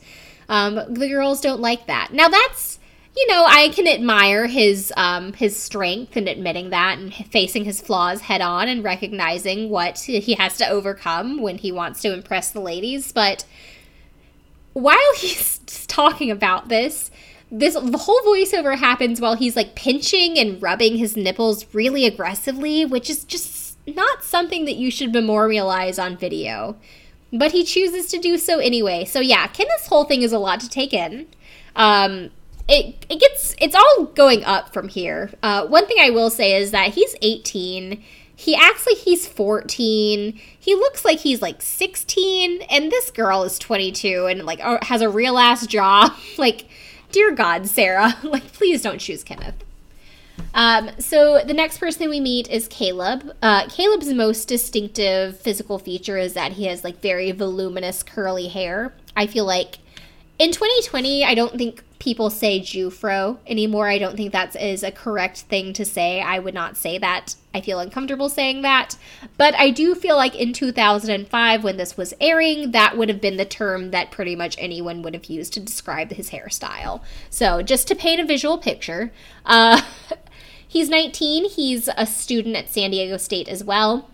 [0.48, 2.14] um, the girls don't like that.
[2.14, 2.80] Now that's
[3.16, 7.82] you know I can admire his um, his strength and admitting that and facing his
[7.82, 12.52] flaws head on and recognizing what he has to overcome when he wants to impress
[12.52, 13.12] the ladies.
[13.12, 13.46] But
[14.74, 17.10] while he's talking about this,
[17.52, 23.10] this whole voiceover happens while he's like pinching and rubbing his nipples really aggressively, which
[23.10, 26.78] is just not something that you should memorialize on video.
[27.34, 29.04] But he chooses to do so anyway.
[29.06, 31.28] So yeah, Kenneth's whole thing is a lot to take in.
[31.76, 32.32] Um,
[32.68, 35.32] it it gets it's all going up from here.
[35.44, 38.02] Uh, one thing I will say is that he's 18.
[38.38, 40.40] he acts like he's 14.
[40.60, 45.02] He looks like he's like 16 and this girl is 22 and like uh, has
[45.02, 46.14] a real ass job.
[46.38, 46.68] like
[47.12, 49.65] dear god, Sarah, like please don't choose Kenneth.
[50.54, 53.36] Um, so the next person we meet is Caleb.
[53.42, 58.94] Uh, Caleb's most distinctive physical feature is that he has like very voluminous curly hair.
[59.16, 59.80] I feel like
[60.38, 63.88] in 2020, I don't think people say Jewfro anymore.
[63.88, 66.22] I don't think that is a correct thing to say.
[66.22, 67.36] I would not say that.
[67.54, 68.98] I feel uncomfortable saying that.
[69.38, 73.38] But I do feel like in 2005, when this was airing, that would have been
[73.38, 77.02] the term that pretty much anyone would have used to describe his hairstyle.
[77.30, 79.14] So just to paint a visual picture,
[79.46, 79.82] uh,
[80.76, 81.52] he's 19.
[81.52, 84.10] He's a student at San Diego State as well.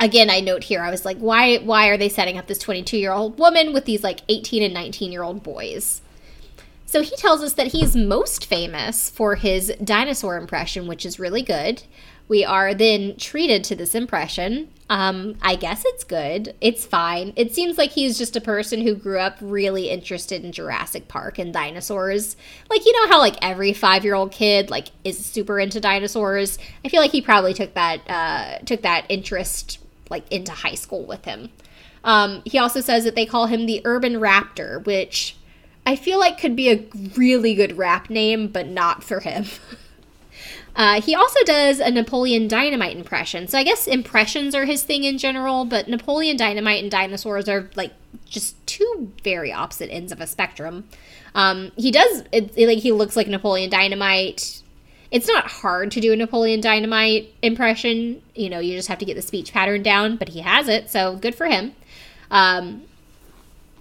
[0.00, 2.98] Again i note here i was like why why are they setting up this 22
[2.98, 6.02] year old woman with these like 18 and 19 year old boys?
[6.84, 11.42] So he tells us that he's most famous for his dinosaur impression which is really
[11.42, 11.84] good.
[12.26, 17.54] We are then treated to this impression um, i guess it's good it's fine it
[17.54, 21.52] seems like he's just a person who grew up really interested in jurassic park and
[21.52, 22.36] dinosaurs
[22.68, 26.58] like you know how like every five year old kid like is super into dinosaurs
[26.84, 29.78] i feel like he probably took that uh, took that interest
[30.10, 31.50] like into high school with him.
[32.02, 35.36] Um, he also says that they call him the Urban Raptor, which
[35.86, 36.84] I feel like could be a
[37.16, 39.46] really good rap name, but not for him.
[40.76, 43.46] uh, he also does a Napoleon Dynamite impression.
[43.48, 47.70] So I guess impressions are his thing in general, but Napoleon Dynamite and dinosaurs are
[47.74, 47.92] like
[48.26, 50.88] just two very opposite ends of a spectrum.
[51.34, 54.62] Um, he does it, it, like he looks like Napoleon Dynamite
[55.14, 58.20] it's not hard to do a Napoleon Dynamite impression.
[58.34, 60.90] You know, you just have to get the speech pattern down, but he has it,
[60.90, 61.72] so good for him.
[62.32, 62.82] Um,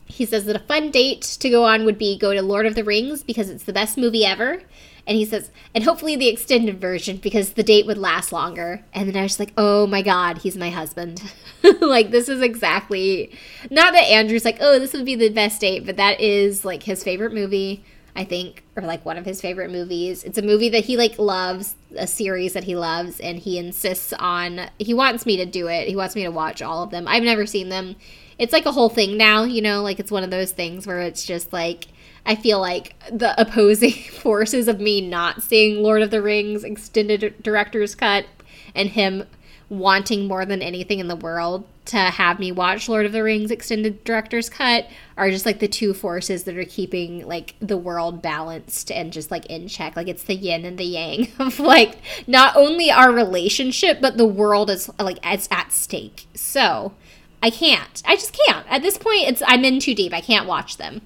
[0.05, 2.75] he says that a fun date to go on would be go to Lord of
[2.75, 4.61] the Rings because it's the best movie ever.
[5.05, 8.85] And he says, and hopefully the extended version because the date would last longer.
[8.93, 11.21] And then I was like, oh my God, he's my husband.
[11.81, 13.37] like, this is exactly,
[13.69, 16.83] not that Andrew's like, oh, this would be the best date, but that is like
[16.83, 17.83] his favorite movie.
[18.15, 20.23] I think, or like one of his favorite movies.
[20.23, 24.13] It's a movie that he like loves, a series that he loves, and he insists
[24.13, 24.69] on.
[24.77, 25.87] He wants me to do it.
[25.87, 27.07] He wants me to watch all of them.
[27.07, 27.95] I've never seen them.
[28.37, 29.81] It's like a whole thing now, you know.
[29.81, 31.87] Like it's one of those things where it's just like
[32.25, 37.41] I feel like the opposing forces of me not seeing Lord of the Rings extended
[37.41, 38.25] director's cut
[38.73, 39.25] and him
[39.69, 43.51] wanting more than anything in the world to have me watch Lord of the Rings
[43.51, 48.21] extended director's cut are just like the two forces that are keeping like the world
[48.21, 49.95] balanced and just like in check.
[49.95, 54.25] Like it's the yin and the yang of like not only our relationship but the
[54.25, 56.27] world is like it's at stake.
[56.33, 56.93] So,
[57.41, 58.01] I can't.
[58.05, 58.65] I just can't.
[58.69, 60.13] At this point it's I'm in too deep.
[60.13, 61.01] I can't watch them.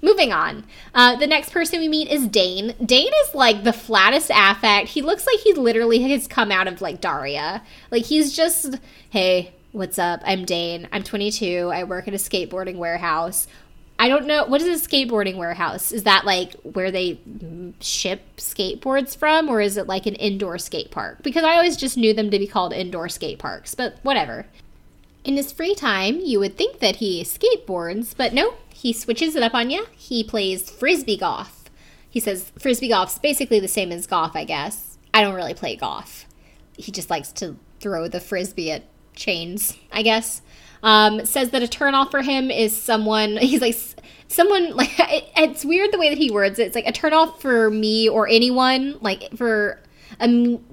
[0.00, 0.64] Moving on.
[0.94, 2.74] Uh, the next person we meet is Dane.
[2.84, 4.90] Dane is like the flattest affect.
[4.90, 7.62] He looks like he literally has come out of like Daria.
[7.90, 8.76] Like he's just,
[9.10, 10.20] hey, what's up?
[10.24, 10.88] I'm Dane.
[10.92, 11.70] I'm 22.
[11.72, 13.48] I work at a skateboarding warehouse.
[14.00, 14.44] I don't know.
[14.46, 15.90] What is a skateboarding warehouse?
[15.90, 17.18] Is that like where they
[17.80, 21.24] ship skateboards from, or is it like an indoor skate park?
[21.24, 24.46] Because I always just knew them to be called indoor skate parks, but whatever.
[25.24, 29.42] In his free time, you would think that he skateboards, but no, he switches it
[29.42, 29.86] up on you.
[29.90, 31.64] He plays frisbee golf.
[32.08, 34.98] He says frisbee golf's basically the same as golf, I guess.
[35.12, 36.26] I don't really play golf.
[36.76, 38.84] He just likes to throw the frisbee at
[39.16, 40.42] chains, I guess.
[40.84, 43.76] Um, says that a turnoff for him is someone, he's like,
[44.28, 46.68] someone, like, it, it's weird the way that he words it.
[46.68, 49.80] It's like a turnoff for me or anyone, like, for,
[50.20, 50.64] um,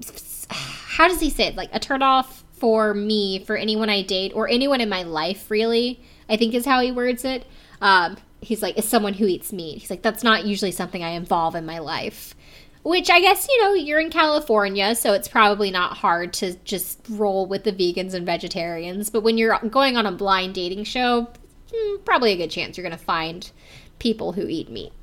[0.50, 1.56] how does he say it?
[1.56, 6.04] Like, a turnoff for me, for anyone I date, or anyone in my life, really,
[6.30, 7.48] I think is how he words it.
[7.82, 9.80] Um, he's like, is someone who eats meat.
[9.80, 12.36] He's like, that's not usually something I involve in my life.
[12.84, 17.00] Which I guess, you know, you're in California, so it's probably not hard to just
[17.10, 19.10] roll with the vegans and vegetarians.
[19.10, 21.28] But when you're going on a blind dating show,
[21.74, 23.50] hmm, probably a good chance you're going to find
[23.98, 24.94] people who eat meat.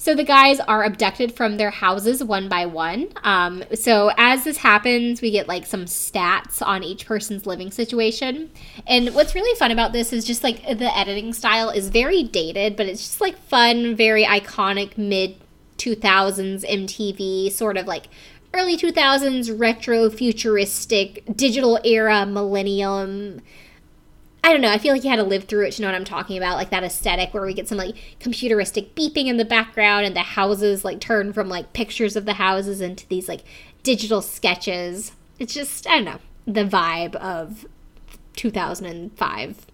[0.00, 3.08] So the guys are abducted from their houses one by one.
[3.22, 8.50] Um, so as this happens, we get like some stats on each person's living situation.
[8.86, 12.76] And what's really fun about this is just like the editing style is very dated,
[12.76, 15.36] but it's just like fun, very iconic mid
[15.76, 18.06] 2000s MTV sort of like
[18.54, 23.42] early 2000s retro futuristic digital era millennium
[24.42, 24.70] I don't know.
[24.70, 26.56] I feel like you had to live through it to know what I'm talking about.
[26.56, 30.20] Like that aesthetic where we get some like computeristic beeping in the background and the
[30.20, 33.42] houses like turn from like pictures of the houses into these like
[33.82, 35.12] digital sketches.
[35.38, 37.66] It's just, I don't know, the vibe of
[38.36, 39.66] 2005.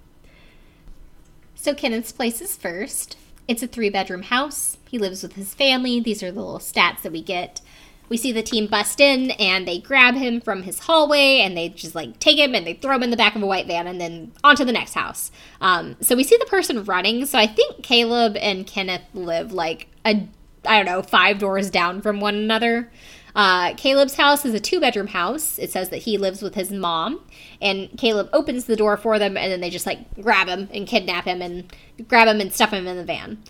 [1.55, 3.17] So Kenneth's place is first.
[3.49, 4.77] It's a three bedroom house.
[4.89, 6.01] He lives with his family.
[6.01, 7.61] These are the little stats that we get.
[8.09, 11.69] We see the team bust in and they grab him from his hallway and they
[11.69, 13.87] just like take him and they throw him in the back of a white van
[13.87, 15.31] and then onto the next house.
[15.61, 17.27] Um, so we see the person running.
[17.27, 20.29] So I think Caleb and Kenneth live like a,
[20.65, 22.91] I don't know, five doors down from one another.
[23.37, 25.59] Uh, Caleb's house is a two bedroom house.
[25.59, 27.21] It says that he lives with his mom,
[27.61, 30.87] and Caleb opens the door for them, and then they just like grab him and
[30.87, 31.71] kidnap him and
[32.09, 33.43] grab him and stuff him in the van.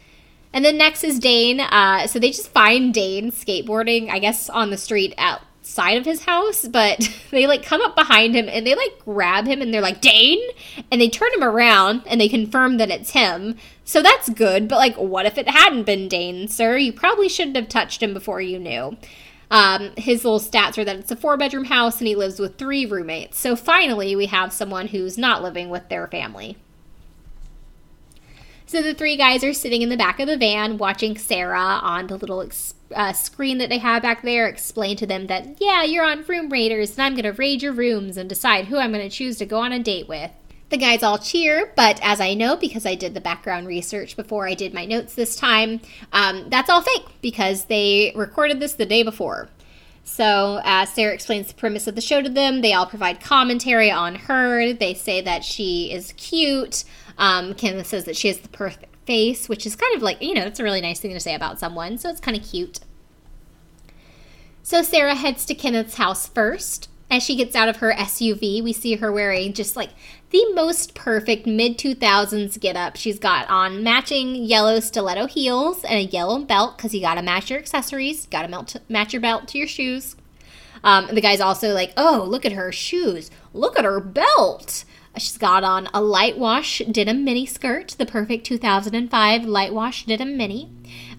[0.56, 1.60] And then next is Dane.
[1.60, 6.24] Uh, so they just find Dane skateboarding, I guess, on the street outside of his
[6.24, 9.82] house, but they like come up behind him and they like grab him and they're
[9.82, 10.40] like, Dane?
[10.90, 13.58] And they turn him around and they confirm that it's him.
[13.84, 16.78] So that's good, but like, what if it hadn't been Dane, sir?
[16.78, 18.96] You probably shouldn't have touched him before you knew.
[19.50, 22.56] Um, his little stats are that it's a four bedroom house and he lives with
[22.56, 23.38] three roommates.
[23.38, 26.56] So finally, we have someone who's not living with their family.
[28.68, 32.08] So the three guys are sitting in the back of the van watching Sarah on
[32.08, 32.44] the little
[32.92, 36.48] uh, screen that they have back there explain to them that, yeah, you're on Room
[36.48, 39.38] Raiders and I'm going to raid your rooms and decide who I'm going to choose
[39.38, 40.32] to go on a date with.
[40.70, 44.48] The guys all cheer, but as I know because I did the background research before
[44.48, 45.80] I did my notes this time,
[46.12, 49.48] um, that's all fake because they recorded this the day before.
[50.08, 53.90] So, as Sarah explains the premise of the show to them, they all provide commentary
[53.90, 54.72] on her.
[54.72, 56.84] They say that she is cute.
[57.18, 60.32] Um, Kenneth says that she has the perfect face, which is kind of like, you
[60.32, 61.98] know, it's a really nice thing to say about someone.
[61.98, 62.78] So, it's kind of cute.
[64.62, 66.88] So, Sarah heads to Kenneth's house first.
[67.10, 69.90] As she gets out of her SUV, we see her wearing just like
[70.36, 72.96] the most perfect mid 2000s get up.
[72.96, 77.22] She's got on matching yellow stiletto heels and a yellow belt because you got to
[77.22, 80.14] match your accessories, got to match your belt to your shoes.
[80.84, 84.84] Um, the guy's also like, oh, look at her shoes, look at her belt.
[85.16, 90.36] She's got on a light wash denim mini skirt, the perfect 2005 light wash denim
[90.36, 90.70] mini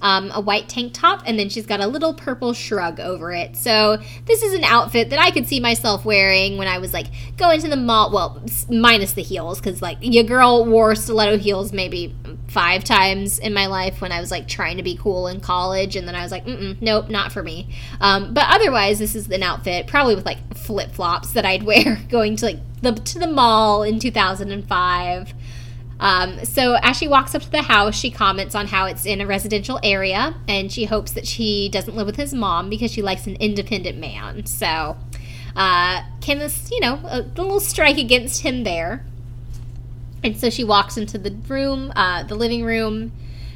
[0.01, 3.55] um, a white tank top, and then she's got a little purple shrug over it.
[3.55, 7.07] So this is an outfit that I could see myself wearing when I was like
[7.37, 8.11] going to the mall.
[8.11, 12.15] Well, minus the heels, because like your girl wore stiletto heels maybe
[12.47, 15.95] five times in my life when I was like trying to be cool in college,
[15.95, 17.73] and then I was like, nope, not for me.
[17.99, 22.01] Um, but otherwise, this is an outfit probably with like flip flops that I'd wear
[22.09, 25.33] going to like the to the mall in 2005.
[25.99, 29.19] Um, so as she walks up to the house, she comments on how it's in
[29.19, 33.01] a residential area, and she hopes that she doesn't live with his mom because she
[33.01, 34.45] likes an independent man.
[34.45, 34.97] So
[35.55, 39.03] uh, Kenneth, you know, a little strike against him there.
[40.23, 43.11] And so she walks into the room, uh, the living room,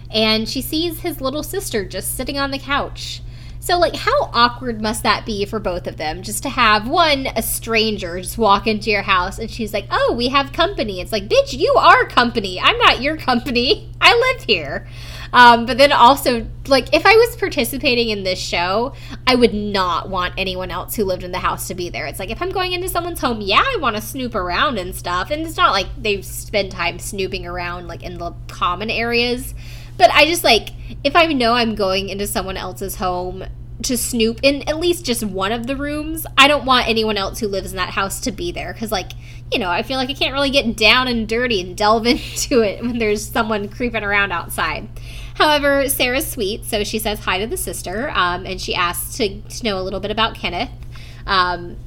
[0.10, 3.22] and she sees his little sister just sitting on the couch.
[3.62, 6.24] So, like, how awkward must that be for both of them?
[6.24, 10.16] Just to have one, a stranger, just walk into your house and she's like, oh,
[10.18, 11.00] we have company.
[11.00, 12.60] It's like, bitch, you are company.
[12.60, 13.92] I'm not your company.
[14.02, 14.88] I live here.
[15.32, 18.96] Um, but then also, like, if I was participating in this show,
[19.28, 22.08] I would not want anyone else who lived in the house to be there.
[22.08, 24.96] It's like, if I'm going into someone's home, yeah, I want to snoop around and
[24.96, 25.30] stuff.
[25.30, 29.54] And it's not like they spend time snooping around, like, in the common areas.
[29.98, 30.70] But I just like
[31.04, 33.44] if I know I'm going into someone else's home
[33.84, 37.40] to snoop in at least just one of the rooms, I don't want anyone else
[37.40, 39.12] who lives in that house to be there because, like,
[39.52, 42.62] you know, I feel like I can't really get down and dirty and delve into
[42.62, 44.88] it when there's someone creeping around outside.
[45.36, 49.42] However, Sarah's sweet, so she says hi to the sister um, and she asks to,
[49.42, 50.70] to know a little bit about Kenneth.
[51.26, 51.78] Um,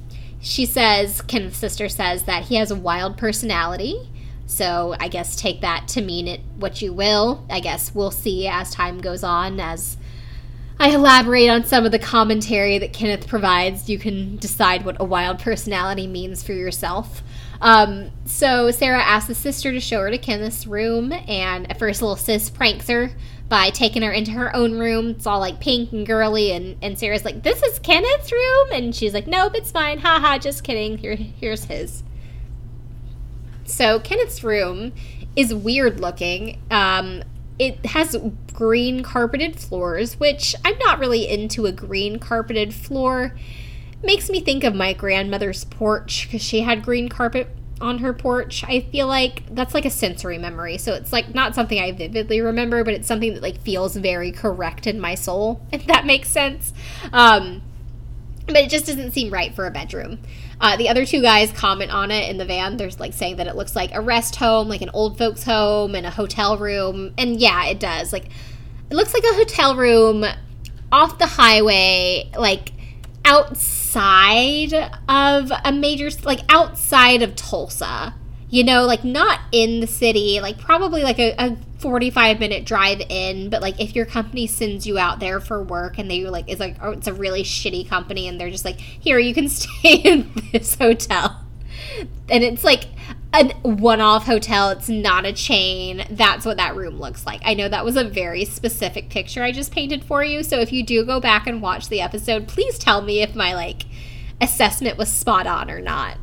[0.40, 4.10] she says, Kenneth's sister says that he has a wild personality
[4.54, 7.44] so I guess take that to mean it what you will.
[7.50, 9.96] I guess we'll see as time goes on as
[10.78, 13.88] I elaborate on some of the commentary that Kenneth provides.
[13.88, 17.22] You can decide what a wild personality means for yourself.
[17.60, 22.02] Um, so Sarah asks the sister to show her to Kenneth's room, and at first,
[22.02, 23.10] little sis pranks her
[23.48, 25.10] by taking her into her own room.
[25.10, 28.94] It's all like pink and girly, and, and Sarah's like, "This is Kenneth's room," and
[28.94, 29.98] she's like, "Nope, it's fine.
[29.98, 30.98] Haha, just kidding.
[30.98, 32.02] Here, here's his."
[33.64, 34.92] So Kenneth's room
[35.36, 36.60] is weird looking.
[36.70, 37.22] Um,
[37.58, 38.16] it has
[38.52, 43.34] green carpeted floors, which I'm not really into a green carpeted floor.
[44.02, 47.48] Makes me think of my grandmother's porch because she had green carpet
[47.80, 48.64] on her porch.
[48.64, 50.78] I feel like that's like a sensory memory.
[50.78, 54.32] So it's like not something I vividly remember, but it's something that like feels very
[54.32, 56.72] correct in my soul, if that makes sense.
[57.12, 57.62] Um,
[58.46, 60.18] but it just doesn't seem right for a bedroom.
[60.60, 62.76] Uh, the other two guys comment on it in the van.
[62.76, 65.94] There's like saying that it looks like a rest home, like an old folks home,
[65.94, 67.12] and a hotel room.
[67.18, 68.12] And yeah, it does.
[68.12, 68.26] Like
[68.90, 70.24] it looks like a hotel room
[70.92, 72.72] off the highway, like
[73.24, 74.72] outside
[75.08, 78.14] of a major, like outside of Tulsa.
[78.50, 83.02] You know, like not in the city, like probably like a, a 45 minute drive
[83.10, 86.48] in but like if your company sends you out there for work and they like
[86.48, 89.48] it's like oh it's a really shitty company and they're just like here you can
[89.50, 91.44] stay in this hotel.
[92.30, 92.86] And it's like
[93.34, 94.70] a one-off hotel.
[94.70, 96.06] It's not a chain.
[96.08, 97.42] That's what that room looks like.
[97.44, 100.42] I know that was a very specific picture i just painted for you.
[100.42, 103.54] So if you do go back and watch the episode please tell me if my
[103.54, 103.84] like
[104.40, 106.16] assessment was spot on or not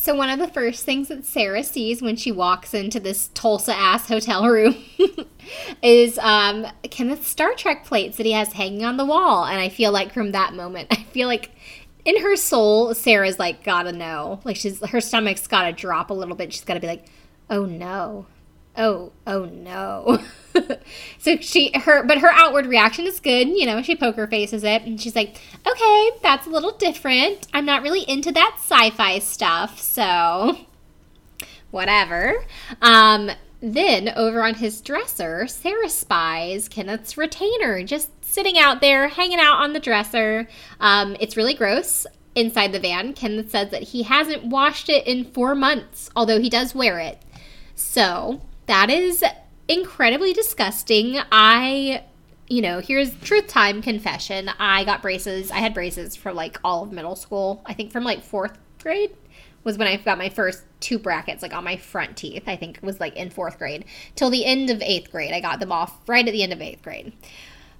[0.00, 3.74] so one of the first things that Sarah sees when she walks into this Tulsa
[3.74, 4.76] ass hotel room
[5.82, 9.68] is um, Kenneth's Star Trek plates that he has hanging on the wall, and I
[9.68, 11.50] feel like from that moment, I feel like
[12.04, 16.36] in her soul, Sarah's like gotta know, like she's her stomach's gotta drop a little
[16.36, 16.52] bit.
[16.52, 17.04] She's gotta be like,
[17.50, 18.26] oh no,
[18.78, 20.18] oh oh no.
[21.18, 24.82] so she her but her outward reaction is good you know she poker faces it
[24.82, 27.46] and she's like okay that's a little different.
[27.52, 30.58] I'm not really into that sci-fi stuff so
[31.70, 32.44] whatever.
[32.80, 39.40] Um then over on his dresser sarah spies kenneth's retainer just sitting out there hanging
[39.40, 40.48] out on the dresser.
[40.80, 43.14] Um, it's really gross inside the van.
[43.14, 47.18] Kenneth says that he hasn't washed it in four months although he does wear it.
[47.74, 49.24] So that is
[49.66, 51.18] incredibly disgusting.
[51.32, 52.04] I,
[52.48, 54.50] you know, here's truth time confession.
[54.58, 55.50] I got braces.
[55.50, 57.62] I had braces for like all of middle school.
[57.66, 59.14] I think from like fourth grade
[59.64, 62.44] was when I got my first two brackets, like on my front teeth.
[62.46, 65.32] I think it was like in fourth grade till the end of eighth grade.
[65.32, 67.12] I got them off right at the end of eighth grade.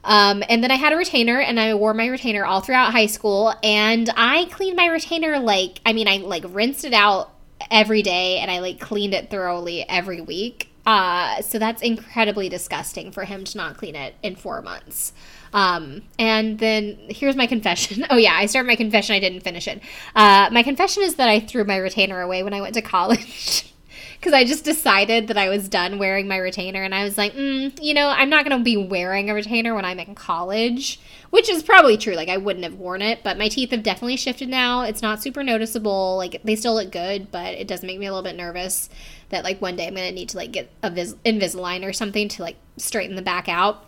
[0.04, 3.06] Um, and then I had a retainer and I wore my retainer all throughout high
[3.06, 3.54] school.
[3.62, 7.32] And I cleaned my retainer like, I mean, I like rinsed it out
[7.70, 10.67] every day and I like cleaned it thoroughly every week.
[10.88, 15.12] Uh, so that's incredibly disgusting for him to not clean it in four months.
[15.52, 18.06] Um, and then here's my confession.
[18.10, 19.14] Oh, yeah, I started my confession.
[19.14, 19.82] I didn't finish it.
[20.16, 23.66] Uh, my confession is that I threw my retainer away when I went to college.
[24.18, 26.82] Because I just decided that I was done wearing my retainer.
[26.82, 29.76] And I was like, mm, you know, I'm not going to be wearing a retainer
[29.76, 30.98] when I'm in college.
[31.30, 32.14] Which is probably true.
[32.14, 33.22] Like, I wouldn't have worn it.
[33.22, 34.82] But my teeth have definitely shifted now.
[34.82, 36.16] It's not super noticeable.
[36.16, 38.90] Like, they still look good, but it does make me a little bit nervous
[39.30, 42.28] that like one day I'm gonna need to like get a vis- Invisalign or something
[42.28, 43.84] to like straighten the back out.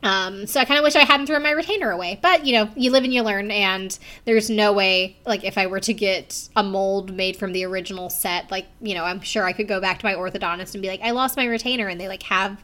[0.00, 2.70] Um, so I kind of wish I hadn't thrown my retainer away, but you know,
[2.76, 6.48] you live and you learn, and there's no way, like, if I were to get
[6.54, 9.80] a mold made from the original set, like, you know, I'm sure I could go
[9.80, 12.62] back to my orthodontist and be like, I lost my retainer, and they like have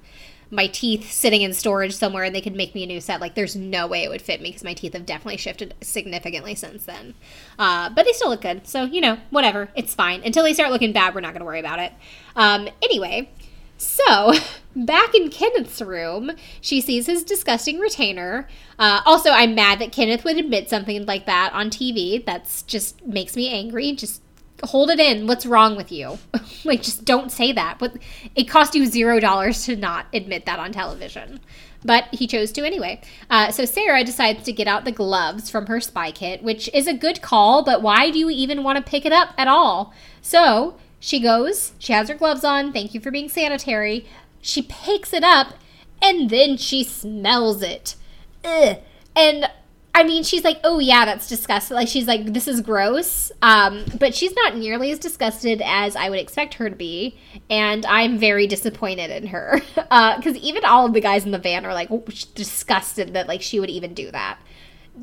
[0.51, 3.21] my teeth sitting in storage somewhere and they could make me a new set.
[3.21, 6.55] Like, there's no way it would fit me because my teeth have definitely shifted significantly
[6.55, 7.15] since then.
[7.59, 8.67] Uh, but they still look good.
[8.67, 9.69] So, you know, whatever.
[9.75, 10.23] It's fine.
[10.25, 11.93] Until they start looking bad, we're not going to worry about it.
[12.37, 13.31] Um, anyway,
[13.77, 14.33] so
[14.77, 18.49] back in Kenneth's room, she sees his disgusting retainer.
[18.79, 22.25] Uh, also, I'm mad that Kenneth would admit something like that on TV.
[22.25, 23.93] That's just makes me angry.
[23.93, 24.23] Just
[24.63, 25.27] hold it in.
[25.27, 26.19] What's wrong with you?
[26.65, 27.79] like, just don't say that.
[27.79, 27.97] But
[28.35, 31.41] it cost you zero dollars to not admit that on television.
[31.85, 33.03] But he chose to anyway.
[33.29, 36.87] Uh, so Sarah decides to get out the gloves from her spy kit, which is
[36.87, 39.93] a good call, but why do you even want to pick it up at all?
[40.23, 42.73] So she goes, she has her gloves on.
[42.73, 44.07] Thank you for being sanitary.
[44.41, 45.55] She picks it up
[46.01, 47.97] and then she smells it.
[48.43, 48.79] Ugh.
[49.15, 49.51] And
[49.97, 51.77] I mean, she's like, oh yeah, that's disgusting.
[51.77, 53.31] Like she's like, this is gross.
[53.43, 57.17] Um, but she's not nearly as disgusted as I would expect her to be,
[57.49, 59.61] and I'm very disappointed in her.
[59.75, 59.87] Because
[60.37, 61.91] uh, even all of the guys in the van are like
[62.35, 64.39] disgusted that like she would even do that.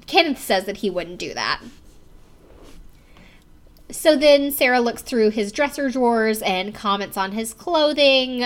[0.08, 1.62] Kenneth says that he wouldn't do that.
[3.92, 8.44] So then Sarah looks through his dresser drawers and comments on his clothing.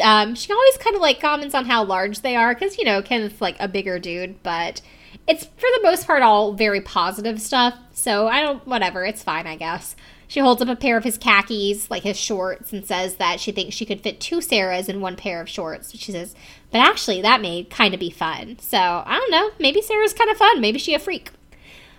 [0.00, 3.02] Um, she always kind of like comments on how large they are because you know
[3.02, 4.80] Kenneth's like a bigger dude, but
[5.26, 7.74] it's for the most part all very positive stuff.
[7.92, 9.96] So I don't, whatever, it's fine, I guess.
[10.28, 13.52] She holds up a pair of his khakis, like his shorts, and says that she
[13.52, 15.96] thinks she could fit two Sarahs in one pair of shorts.
[15.96, 16.34] She says,
[16.70, 18.58] but actually, that may kind of be fun.
[18.60, 19.50] So I don't know.
[19.60, 20.60] Maybe Sarah's kind of fun.
[20.60, 21.30] Maybe she a freak.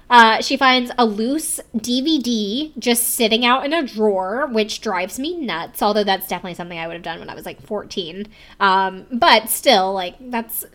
[0.09, 5.37] Uh, she finds a loose DVD just sitting out in a drawer, which drives me
[5.37, 5.81] nuts.
[5.81, 8.27] Although that's definitely something I would have done when I was like 14.
[8.59, 10.65] Um, but still, like, that's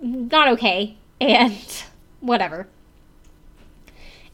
[0.00, 0.96] not okay.
[1.22, 1.84] And
[2.20, 2.68] whatever.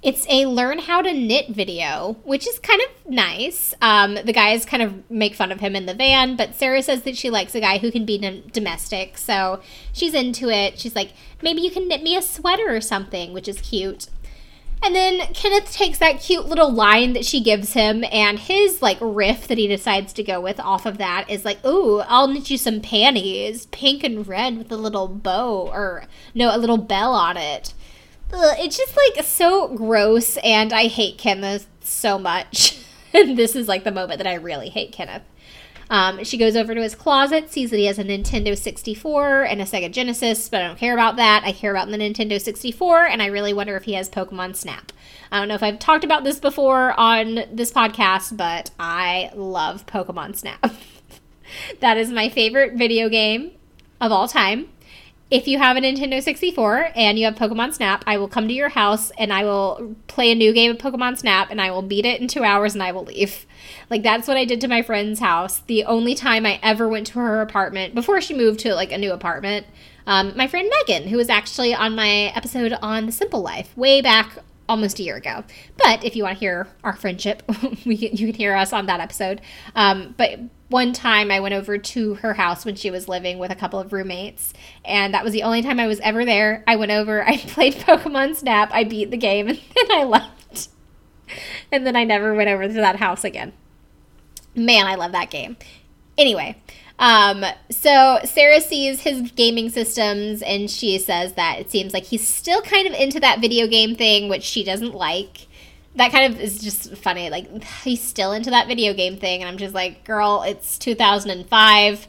[0.03, 3.75] It's a learn how to knit video, which is kind of nice.
[3.81, 7.03] Um, the guys kind of make fun of him in the van, but Sarah says
[7.03, 8.19] that she likes a guy who can be
[8.53, 9.61] domestic, so
[9.93, 10.79] she's into it.
[10.79, 11.13] She's like,
[11.43, 14.07] maybe you can knit me a sweater or something, which is cute.
[14.83, 18.99] And then Kenneth takes that cute little line that she gives him, and his like
[19.01, 22.51] riff that he decides to go with off of that is like, "Ooh, I'll knit
[22.51, 26.05] you some panties, pink and red with a little bow or
[26.35, 27.75] no, a little bell on it."
[28.33, 32.79] Ugh, it's just like so gross, and I hate Kenneth so much.
[33.13, 35.23] and this is like the moment that I really hate Kenneth.
[35.89, 39.61] Um, she goes over to his closet, sees that he has a Nintendo 64 and
[39.61, 41.45] a Sega Genesis, but I don't care about that.
[41.45, 44.93] I care about the Nintendo 64, and I really wonder if he has Pokemon Snap.
[45.31, 49.87] I don't know if I've talked about this before on this podcast, but I love
[49.87, 50.73] Pokemon Snap.
[51.81, 53.53] that is my favorite video game
[54.01, 54.69] of all time.
[55.29, 58.55] If you have a Nintendo 64 and you have Pokemon Snap, I will come to
[58.55, 61.83] your house and I will play a new game of Pokemon Snap and I will
[61.83, 63.45] beat it in two hours and I will leave.
[63.91, 65.59] Like, that's what I did to my friend's house.
[65.67, 68.99] The only time I ever went to her apartment before she moved to like a
[68.99, 69.67] new apartment.
[70.07, 74.01] Um, my friend Megan, who was actually on my episode on The Simple Life way
[74.01, 75.43] back almost a year ago.
[75.77, 77.43] But if you want to hear our friendship,
[77.85, 79.41] we you can hear us on that episode.
[79.75, 80.39] Um, but
[80.69, 83.79] one time I went over to her house when she was living with a couple
[83.79, 84.53] of roommates,
[84.85, 86.65] and that was the only time I was ever there.
[86.67, 90.69] I went over, I played Pokemon Snap, I beat the game, and then I left.
[91.73, 93.53] And then I never went over to that house again.
[94.55, 95.57] Man, I love that game.
[96.17, 96.57] Anyway,
[96.99, 102.27] um, so Sarah sees his gaming systems and she says that it seems like he's
[102.27, 105.47] still kind of into that video game thing, which she doesn't like.
[105.97, 107.31] That kind of is just funny.
[107.31, 109.43] Like, he's still into that video game thing.
[109.43, 112.09] And I'm just like, girl, it's 2005.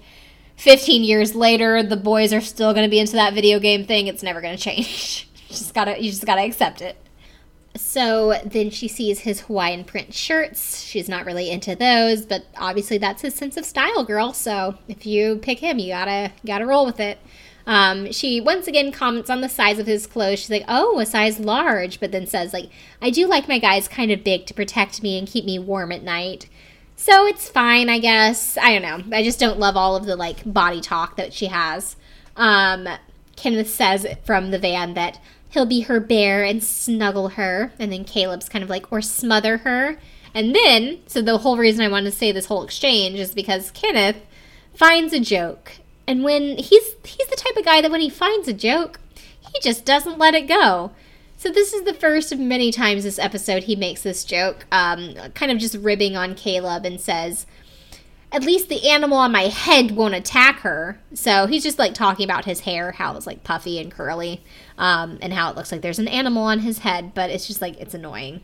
[0.57, 4.07] 15 years later, the boys are still going to be into that video game thing.
[4.07, 5.29] It's never going to change.
[5.47, 6.97] just gotta, you just gotta accept it.
[7.75, 10.81] So then she sees his Hawaiian print shirts.
[10.81, 14.33] She's not really into those, but obviously that's his sense of style, girl.
[14.33, 17.19] So if you pick him, you gotta gotta roll with it.
[17.67, 20.39] Um, she once again comments on the size of his clothes.
[20.39, 22.69] She's like, "Oh, a size large," but then says, "Like
[23.01, 25.91] I do like my guys kind of big to protect me and keep me warm
[25.91, 26.47] at night."
[26.95, 28.57] So it's fine, I guess.
[28.57, 29.15] I don't know.
[29.15, 31.95] I just don't love all of the like body talk that she has.
[32.35, 32.87] Um,
[33.35, 37.71] Kenneth says from the van that he'll be her bear and snuggle her.
[37.79, 39.97] And then Caleb's kind of like, or smother her.
[40.33, 43.71] And then, so the whole reason I wanted to say this whole exchange is because
[43.71, 44.17] Kenneth
[44.73, 45.73] finds a joke.
[46.07, 48.99] And when he's he's the type of guy that when he finds a joke,
[49.41, 50.91] he just doesn't let it go.
[51.39, 55.13] So this is the first of many times this episode he makes this joke, um,
[55.35, 57.45] kind of just ribbing on Caleb and says,
[58.31, 60.99] at least the animal on my head won't attack her.
[61.13, 64.41] So he's just like talking about his hair, how it's like puffy and curly,
[64.79, 67.61] um, and how it looks like there's an animal on his head, but it's just
[67.61, 68.41] like it's annoying.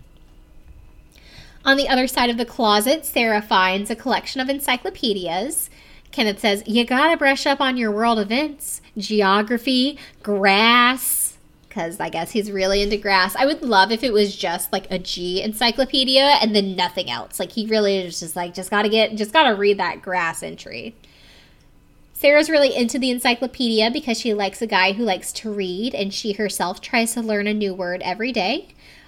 [1.66, 5.70] On the other side of the closet, Sarah finds a collection of encyclopedias.
[6.14, 11.38] Kenneth says, You gotta brush up on your world events, geography, grass,
[11.68, 13.36] because I guess he's really into grass.
[13.36, 17.40] I would love if it was just like a G encyclopedia and then nothing else.
[17.40, 20.96] Like he really is just like just gotta get just gotta read that grass entry.
[22.14, 26.14] Sarah's really into the encyclopedia because she likes a guy who likes to read, and
[26.14, 28.68] she herself tries to learn a new word every day.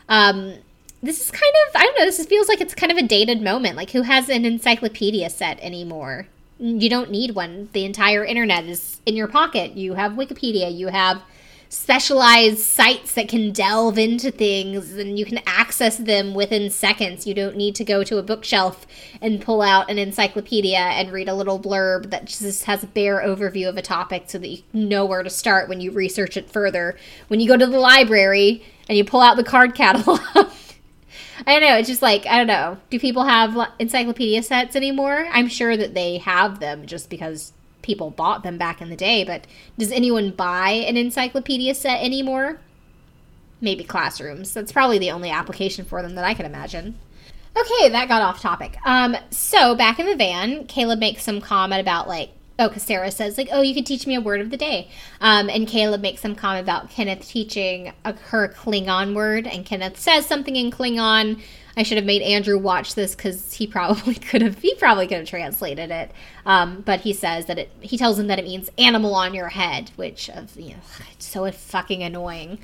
[0.09, 0.55] Um,
[1.03, 2.05] this is kind of I don't know.
[2.05, 3.75] This feels like it's kind of a dated moment.
[3.77, 6.25] Like who has an encyclopedia set anymore?
[6.57, 7.69] You don't need one.
[7.73, 9.71] The entire internet is in your pocket.
[9.71, 10.75] You have Wikipedia.
[10.75, 11.21] You have
[11.67, 17.27] specialized sites that can delve into things and you can access them within seconds.
[17.27, 18.87] You don't need to go to a bookshelf
[19.21, 23.19] and pull out an encyclopedia and read a little blurb that just has a bare
[23.19, 26.49] overview of a topic so that you know where to start when you research it
[26.49, 26.97] further.
[27.27, 30.19] When you go to the library and you pull out the card catalog.
[31.45, 31.77] I don't know.
[31.77, 32.77] It's just like, I don't know.
[32.89, 35.27] Do people have encyclopedia sets anymore?
[35.31, 39.23] I'm sure that they have them just because people bought them back in the day,
[39.23, 39.45] but
[39.77, 42.59] does anyone buy an encyclopedia set anymore?
[43.61, 44.53] Maybe classrooms.
[44.53, 46.97] That's probably the only application for them that I can imagine.
[47.55, 48.77] Okay, that got off topic.
[48.85, 53.11] Um, so back in the van, Caleb makes some comment about like, oh, because Sarah
[53.11, 54.89] says like, oh, you could teach me a word of the day.
[55.21, 59.99] Um, and Caleb makes some comment about Kenneth teaching a, her Klingon word, and Kenneth
[59.99, 61.41] says something in Klingon
[61.77, 65.19] I should have made Andrew watch this because he probably could have he probably could
[65.19, 66.11] have translated it.
[66.45, 69.49] Um, but he says that it he tells him that it means animal on your
[69.49, 70.81] head, which of you know
[71.11, 72.59] it's so fucking annoying.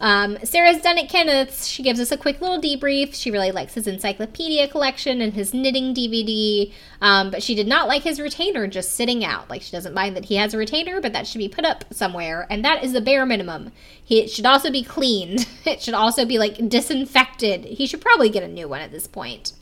[0.00, 1.66] Um, Sarah's done at Kenneth's.
[1.66, 3.14] She gives us a quick little debrief.
[3.14, 6.72] She really likes his encyclopedia collection and his knitting DVD,
[7.02, 9.50] um, but she did not like his retainer just sitting out.
[9.50, 11.84] Like, she doesn't mind that he has a retainer, but that should be put up
[11.92, 13.72] somewhere, and that is the bare minimum.
[14.02, 15.46] He, it should also be cleaned.
[15.66, 17.64] It should also be, like, disinfected.
[17.64, 19.52] He should probably get a new one at this point.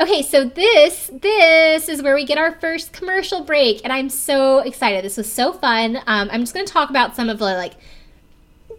[0.00, 4.60] Okay, so this this is where we get our first commercial break, and I'm so
[4.60, 5.04] excited.
[5.04, 5.96] This was so fun.
[6.06, 7.74] Um, I'm just going to talk about some of the like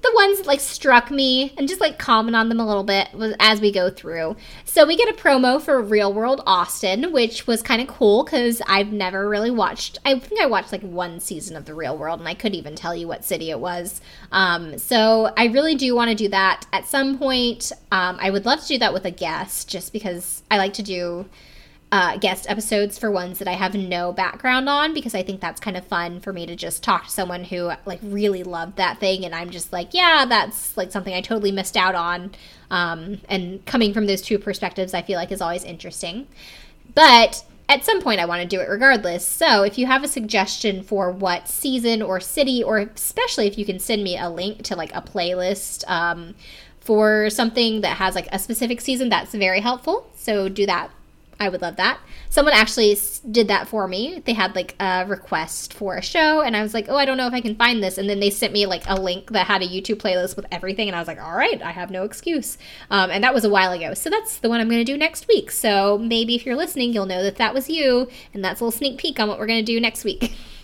[0.02, 3.10] the ones that like struck me and just like comment on them a little bit
[3.40, 4.36] as we go through.
[4.66, 8.62] So we get a promo for Real World Austin, which was kind of cool because
[8.68, 10.00] I've never really watched.
[10.06, 12.76] I think I watched like one season of the Real World, and I couldn't even
[12.76, 14.02] tell you what city it was.
[14.32, 17.72] Um, so I really do want to do that at some point.
[17.92, 20.84] Um, I would love to do that with a guest, just because I like to
[20.84, 21.26] do
[21.92, 25.60] uh, guest episodes for ones that I have no background on because I think that's
[25.60, 29.00] kind of fun for me to just talk to someone who like really loved that
[29.00, 32.32] thing and I'm just like, yeah, that's like something I totally missed out on.
[32.70, 36.28] Um, and coming from those two perspectives, I feel like is always interesting.
[36.96, 39.26] But at some point, I want to do it regardless.
[39.26, 43.66] So if you have a suggestion for what season or city, or especially if you
[43.66, 46.36] can send me a link to like a playlist um,
[46.80, 50.10] for something that has like a specific season, that's very helpful.
[50.16, 50.90] So do that
[51.42, 52.00] I would love that.
[52.30, 52.96] Someone actually
[53.32, 54.22] did that for me.
[54.24, 57.18] They had like a request for a show, and I was like, oh, I don't
[57.18, 57.98] know if I can find this.
[57.98, 60.88] And then they sent me like a link that had a YouTube playlist with everything,
[60.88, 62.60] and I was like, all right, I have no excuse.
[62.92, 63.96] Um, and that was a while ago.
[63.96, 65.50] So that's the one I'm going to do next week.
[65.50, 68.78] So maybe if you're listening, you'll know that that was you, and that's a little
[68.78, 70.36] sneak peek on what we're going to do next week.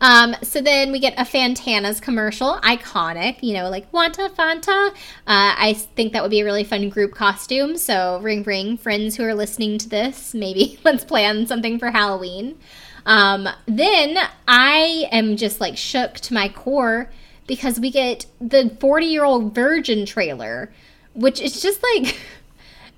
[0.00, 4.90] Um, so then we get a Fantana's commercial, iconic, you know, like Wanta Fanta.
[4.90, 4.94] Uh,
[5.26, 7.76] I think that would be a really fun group costume.
[7.76, 12.58] So ring ring, friends who are listening to this, maybe let's plan something for Halloween.
[13.04, 14.16] Um, then
[14.46, 17.10] I am just like shook to my core
[17.46, 20.72] because we get the 40 year old virgin trailer,
[21.14, 22.16] which is just like.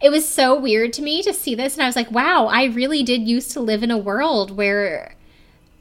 [0.00, 2.64] it was so weird to me to see this and i was like wow i
[2.64, 5.13] really did used to live in a world where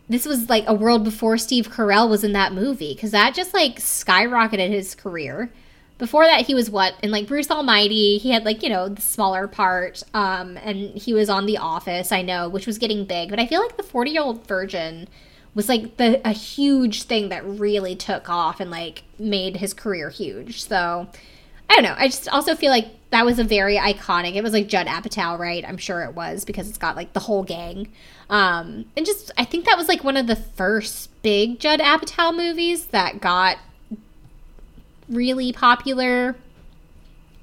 [0.10, 3.54] this was like a world before Steve Carell was in that movie because that just
[3.54, 5.52] like skyrocketed his career.
[5.98, 8.18] Before that, he was what in like Bruce Almighty.
[8.18, 12.12] He had like you know the smaller part, um, and he was on The Office.
[12.12, 15.08] I know, which was getting big, but I feel like the Forty Year Old Virgin
[15.56, 20.10] was like the a huge thing that really took off and like made his career
[20.10, 20.64] huge.
[20.64, 21.08] So
[21.70, 21.96] I don't know.
[21.98, 24.34] I just also feel like that was a very iconic.
[24.34, 25.64] It was like Judd Apatow, right?
[25.68, 27.90] I'm sure it was because it's got like the whole gang.
[28.28, 32.36] Um, and just I think that was like one of the first big Judd Apatow
[32.36, 33.58] movies that got
[35.08, 36.36] really popular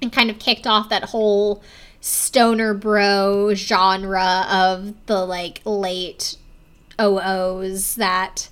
[0.01, 1.63] and kind of kicked off that whole
[2.01, 6.35] stoner bro genre of the like late
[6.99, 8.49] OOs that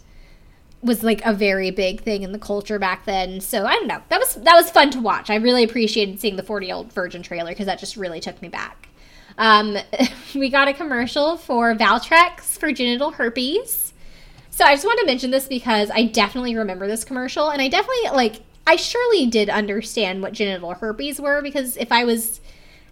[0.82, 3.42] was like a very big thing in the culture back then.
[3.42, 4.02] So I don't know.
[4.10, 5.30] That was that was fun to watch.
[5.30, 8.42] I really appreciated seeing the 40 year old virgin trailer because that just really took
[8.42, 8.88] me back.
[9.38, 9.78] Um,
[10.36, 13.94] we got a commercial for Valtrex for genital herpes.
[14.52, 17.68] So I just wanted to mention this because I definitely remember this commercial and I
[17.68, 22.40] definitely like I surely did understand what genital herpes were because if I was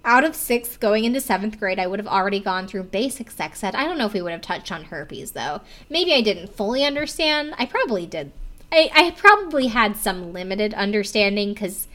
[0.06, 3.64] out of sixth going into seventh grade, I would have already gone through basic sex
[3.64, 3.76] ed.
[3.76, 5.62] I don't know if we would have touched on herpes though.
[5.90, 7.54] Maybe I didn't fully understand.
[7.58, 8.32] I probably did.
[8.72, 11.88] I, I probably had some limited understanding because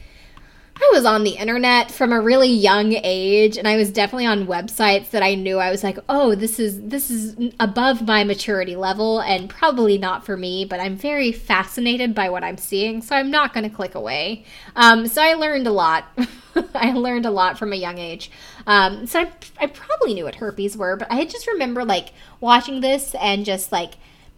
[0.75, 4.47] I was on the internet from a really young age and I was definitely on
[4.47, 8.75] websites that I knew I was like, "Oh, this is this is above my maturity
[8.75, 13.15] level and probably not for me, but I'm very fascinated by what I'm seeing, so
[13.15, 14.45] I'm not going to click away."
[14.75, 16.05] Um, so I learned a lot.
[16.73, 18.31] I learned a lot from a young age.
[18.65, 22.09] Um, so I, I probably knew what herpes were, but I just remember like
[22.39, 23.93] watching this and just like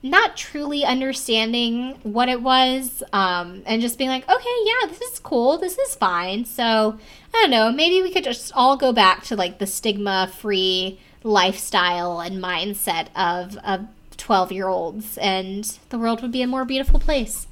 [0.05, 5.17] not truly understanding what it was um, and just being like, okay, yeah, this is
[5.17, 5.57] cool.
[5.57, 6.45] This is fine.
[6.45, 6.99] So
[7.33, 7.71] I don't know.
[7.71, 13.07] Maybe we could just all go back to like the stigma free lifestyle and mindset
[13.15, 13.87] of, of
[14.17, 17.47] 12 year olds and the world would be a more beautiful place.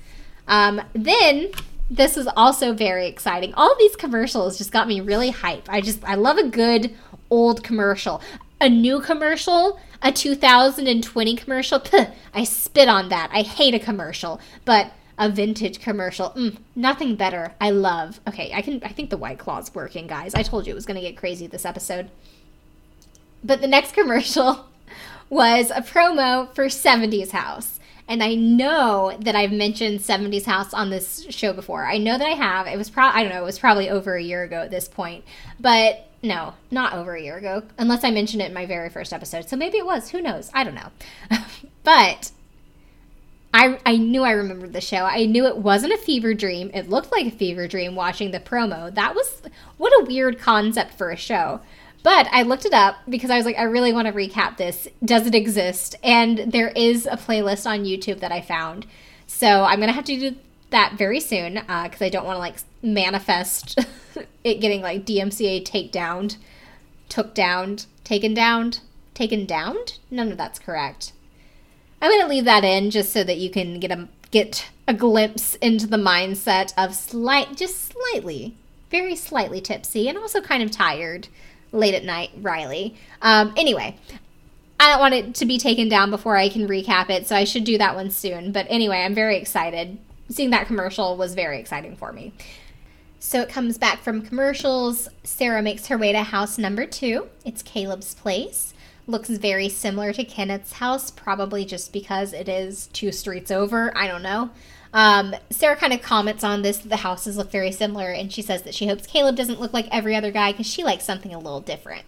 [0.47, 1.49] Um, then
[1.89, 3.55] this was also very exciting.
[3.55, 5.67] All these commercials just got me really hype.
[5.69, 6.95] I just, I love a good
[7.31, 8.21] old commercial.
[8.61, 11.79] A new commercial a 2020 commercial.
[11.81, 13.29] Puh, I spit on that.
[13.33, 16.31] I hate a commercial, but a vintage commercial.
[16.31, 17.53] Mm, nothing better.
[17.61, 18.19] I love.
[18.27, 18.81] Okay, I can.
[18.83, 20.35] I think the White Claw's working, guys.
[20.35, 22.09] I told you it was going to get crazy this episode.
[23.43, 24.65] But the next commercial
[25.29, 27.79] was a promo for 70s House.
[28.07, 31.85] And I know that I've mentioned 70s House on this show before.
[31.85, 32.67] I know that I have.
[32.67, 34.89] It was probably, I don't know, it was probably over a year ago at this
[34.89, 35.23] point.
[35.59, 39.11] But no, not over a year ago, unless I mentioned it in my very first
[39.11, 39.49] episode.
[39.49, 40.09] So maybe it was.
[40.09, 40.49] Who knows?
[40.53, 40.89] I don't know.
[41.83, 42.31] but
[43.53, 45.03] I, I knew I remembered the show.
[45.03, 46.71] I knew it wasn't a fever dream.
[46.73, 48.93] It looked like a fever dream watching the promo.
[48.95, 49.41] That was
[49.77, 51.59] what a weird concept for a show.
[52.03, 54.87] But I looked it up because I was like, I really want to recap this.
[55.03, 55.95] Does it exist?
[56.03, 58.87] And there is a playlist on YouTube that I found.
[59.27, 60.35] So I'm going to have to do
[60.71, 63.79] that very soon because uh, I don't want to like manifest
[64.43, 66.37] it getting like DMCA takedown,
[67.09, 68.73] took down, taken down,
[69.13, 69.77] taken down.
[70.11, 71.13] None of that's correct.
[72.01, 75.55] I'm gonna leave that in just so that you can get a get a glimpse
[75.55, 78.55] into the mindset of slight, just slightly,
[78.91, 81.27] very slightly tipsy and also kind of tired
[81.71, 82.95] late at night, Riley.
[83.21, 83.95] Um, anyway,
[84.79, 87.45] I don't want it to be taken down before I can recap it, so I
[87.45, 88.51] should do that one soon.
[88.51, 89.97] But anyway, I'm very excited.
[90.29, 92.33] Seeing that commercial was very exciting for me.
[93.25, 95.07] So it comes back from commercials.
[95.23, 97.29] Sarah makes her way to house number two.
[97.45, 98.73] It's Caleb's place.
[99.07, 103.97] Looks very similar to Kenneth's house, probably just because it is two streets over.
[103.97, 104.51] I don't know.
[104.93, 106.79] Um, Sarah kind of comments on this.
[106.79, 109.87] The houses look very similar, and she says that she hopes Caleb doesn't look like
[109.89, 112.03] every other guy because she likes something a little different.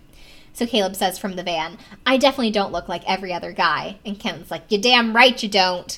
[0.52, 4.00] So Caleb says from the van, I definitely don't look like every other guy.
[4.06, 5.98] And Kenneth's like, You damn right you don't.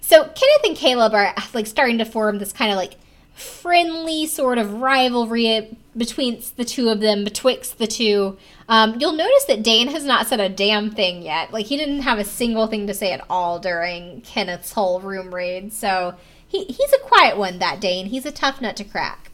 [0.00, 2.96] So Kenneth and Caleb are like starting to form this kind of like
[3.38, 8.36] friendly sort of rivalry between the two of them, betwixt the two.
[8.68, 11.52] Um, you'll notice that Dane has not said a damn thing yet.
[11.52, 15.34] Like, he didn't have a single thing to say at all during Kenneth's whole room
[15.34, 15.72] raid.
[15.72, 16.14] So,
[16.46, 18.06] he, he's a quiet one, that Dane.
[18.06, 19.30] He's a tough nut to crack.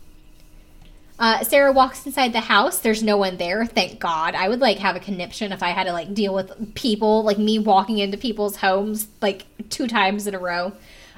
[1.19, 2.79] Uh, Sarah walks inside the house.
[2.81, 4.35] There's no one there, thank God.
[4.35, 7.39] I would like have a conniption if I had to like deal with people, like
[7.39, 10.73] me walking into people's homes like two times in a row.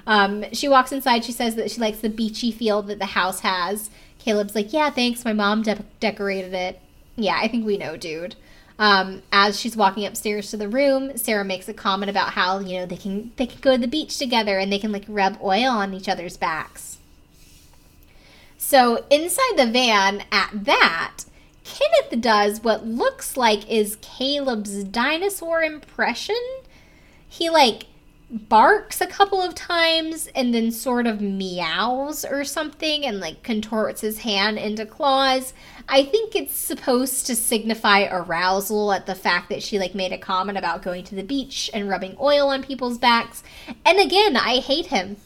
[0.06, 1.24] Um, she walks inside.
[1.24, 3.90] She says that she likes the beachy feel that the house has.
[4.18, 5.24] Caleb's like, yeah, thanks.
[5.24, 6.80] My mom de- decorated it.
[7.16, 8.36] Yeah, I think we know, dude.
[8.78, 12.78] Um, as she's walking upstairs to the room, Sarah makes a comment about how you
[12.78, 15.38] know they can they can go to the beach together and they can like rub
[15.42, 16.98] oil on each other's backs.
[18.58, 21.24] So inside the van, at that,
[21.64, 26.36] Kenneth does what looks like is Caleb's dinosaur impression.
[27.26, 27.86] He like
[28.30, 34.00] barks a couple of times and then sort of meows or something and like contorts
[34.00, 35.52] his hand into claws.
[35.88, 40.18] I think it's supposed to signify arousal at the fact that she like made a
[40.18, 43.44] comment about going to the beach and rubbing oil on people's backs.
[43.84, 45.16] And again, I hate him.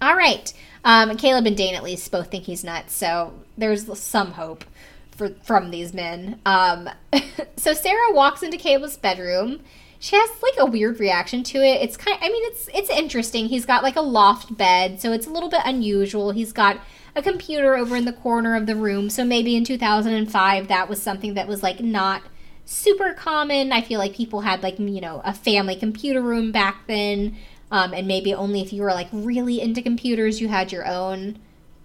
[0.00, 0.52] All right.
[0.84, 4.64] Um, Caleb and Dane at least both think he's nuts, so there's some hope
[5.10, 6.40] for from these men.
[6.46, 6.88] Um,
[7.56, 9.60] so Sarah walks into Caleb's bedroom
[9.98, 11.82] she has like a weird reaction to it.
[11.82, 13.46] It's kind I mean it's it's interesting.
[13.46, 16.30] He's got like a loft bed, so it's a little bit unusual.
[16.30, 16.78] He's got
[17.16, 19.10] a computer over in the corner of the room.
[19.10, 22.22] So maybe in 2005 that was something that was like not
[22.64, 23.72] super common.
[23.72, 27.36] I feel like people had like, you know, a family computer room back then.
[27.70, 31.38] Um, and maybe only if you were like really into computers you had your own.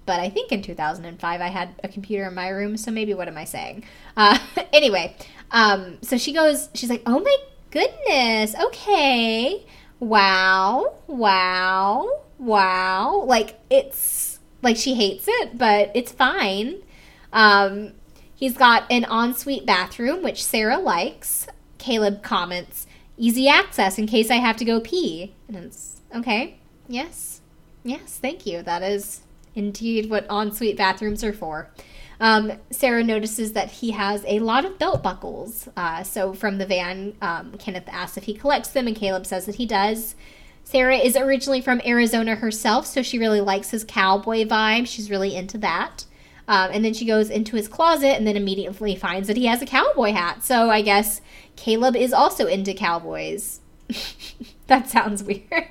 [0.05, 3.28] But I think in 2005 I had a computer in my room, so maybe what
[3.28, 3.86] am I saying?
[4.16, 4.38] Uh,
[4.74, 5.16] anyway,
[5.51, 7.38] um, so she goes, she's like, oh my
[7.74, 8.55] goodness.
[8.55, 9.65] Okay.
[9.99, 10.95] Wow.
[11.07, 12.24] Wow.
[12.38, 13.24] Wow.
[13.26, 16.84] Like it's like she hates it, but it's fine.
[17.34, 17.93] Um,
[18.36, 21.47] he's got an ensuite bathroom, which Sarah likes.
[21.80, 25.34] Caleb comments, easy access in case I have to go pee.
[25.49, 26.59] And it's okay.
[26.88, 27.41] Yes.
[27.84, 28.61] Yes, thank you.
[28.61, 29.21] That is
[29.53, 31.69] indeed what ensuite bathrooms are for.
[32.24, 35.67] Um, Sarah notices that he has a lot of belt buckles.
[35.76, 39.45] Uh, so from the van, um, Kenneth asks if he collects them, and Caleb says
[39.45, 40.15] that he does.
[40.63, 44.88] Sarah is originally from Arizona herself, so she really likes his cowboy vibe.
[44.88, 46.05] She's really into that.
[46.47, 49.61] Um, and then she goes into his closet and then immediately finds that he has
[49.61, 50.45] a cowboy hat.
[50.45, 51.19] So I guess
[51.57, 53.59] Caleb is also into cowboys.
[54.67, 55.67] that sounds weird.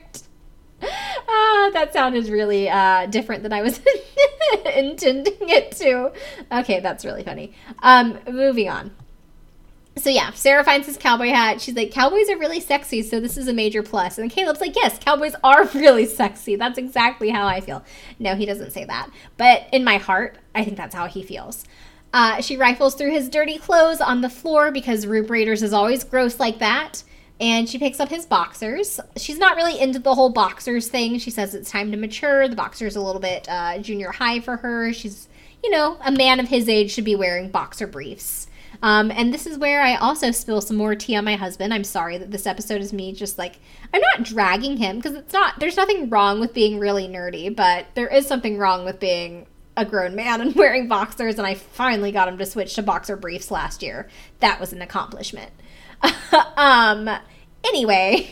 [0.82, 3.80] Ah, that sounded really uh, different than I was
[4.76, 6.12] intending it to.
[6.50, 7.54] Okay, that's really funny.
[7.82, 8.90] Um, moving on.
[9.96, 11.60] So yeah, Sarah finds his cowboy hat.
[11.60, 14.16] She's like, cowboys are really sexy, so this is a major plus.
[14.16, 16.56] And Caleb's like, yes, cowboys are really sexy.
[16.56, 17.84] That's exactly how I feel.
[18.18, 19.10] No, he doesn't say that.
[19.36, 21.64] But in my heart, I think that's how he feels.
[22.14, 26.04] Uh, she rifles through his dirty clothes on the floor because Room Raiders is always
[26.04, 27.02] gross like that
[27.40, 29.00] and she picks up his boxers.
[29.16, 31.18] She's not really into the whole boxers thing.
[31.18, 32.48] She says it's time to mature.
[32.48, 34.92] The boxer's a little bit uh, junior high for her.
[34.92, 35.28] She's,
[35.62, 38.46] you know, a man of his age should be wearing boxer briefs.
[38.82, 41.72] Um, and this is where I also spill some more tea on my husband.
[41.72, 43.60] I'm sorry that this episode is me just like,
[43.94, 47.86] I'm not dragging him because it's not, there's nothing wrong with being really nerdy, but
[47.94, 51.38] there is something wrong with being a grown man and wearing boxers.
[51.38, 54.08] And I finally got him to switch to boxer briefs last year.
[54.40, 55.52] That was an accomplishment.
[56.56, 57.08] um,
[57.64, 58.30] Anyway.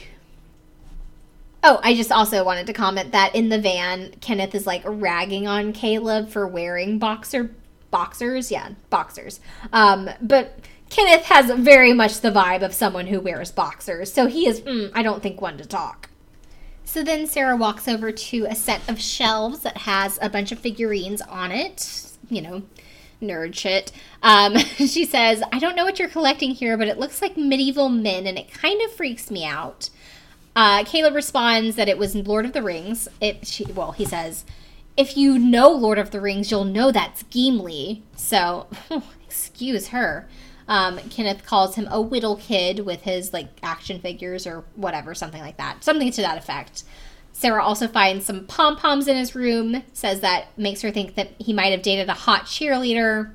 [1.62, 5.46] Oh, I just also wanted to comment that in the van, Kenneth is like ragging
[5.46, 7.54] on Caleb for wearing boxer
[7.90, 8.50] boxers.
[8.50, 9.40] Yeah, boxers.
[9.72, 10.58] Um, but
[10.88, 14.90] Kenneth has very much the vibe of someone who wears boxers, so he is, mm,
[14.94, 16.08] I don't think, one to talk.
[16.84, 20.58] So then Sarah walks over to a set of shelves that has a bunch of
[20.58, 22.06] figurines on it.
[22.30, 22.62] You know,
[23.20, 23.92] nerd shit.
[24.22, 27.88] Um, she says, I don't know what you're collecting here, but it looks like medieval
[27.88, 29.90] men and it kind of freaks me out.
[30.56, 33.08] Uh, Caleb responds that it was Lord of the Rings.
[33.20, 34.44] It, she, well, he says,
[34.96, 38.02] if you know Lord of the Rings, you'll know that's Gimli.
[38.16, 38.66] So,
[39.24, 40.28] excuse her.
[40.68, 45.40] Um, Kenneth calls him a whittle kid with his like action figures or whatever, something
[45.40, 46.84] like that, something to that effect.
[47.40, 51.30] Sarah also finds some pom poms in his room, says that makes her think that
[51.38, 53.30] he might have dated a hot cheerleader.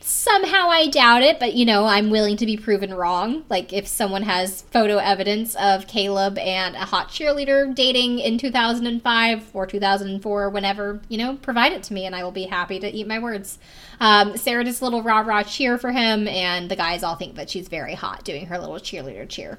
[0.00, 3.44] Somehow I doubt it, but you know, I'm willing to be proven wrong.
[3.48, 9.50] Like, if someone has photo evidence of Caleb and a hot cheerleader dating in 2005
[9.52, 12.88] or 2004, whenever, you know, provide it to me and I will be happy to
[12.88, 13.58] eat my words.
[13.98, 17.34] Um, Sarah does a little rah rah cheer for him, and the guys all think
[17.34, 19.58] that she's very hot doing her little cheerleader cheer.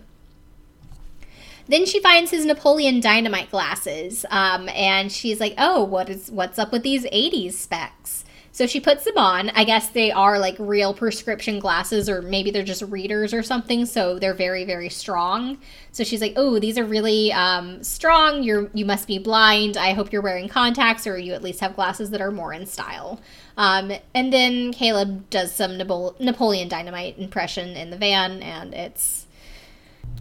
[1.68, 6.59] Then she finds his Napoleon Dynamite glasses, um, and she's like, "Oh, what is what's
[6.59, 9.49] up with these '80s specs?" So she puts them on.
[9.55, 13.88] I guess they are like real prescription glasses, or maybe they're just readers or something.
[13.88, 15.57] So they're very, very strong.
[15.91, 18.43] So she's like, "Oh, these are really um, strong.
[18.43, 19.76] You're you must be blind.
[19.76, 22.68] I hope you're wearing contacts, or you at least have glasses that are more in
[22.68, 23.22] style."
[23.57, 29.26] Um, and then Caleb does some Napoleon Dynamite impression in the van, and it's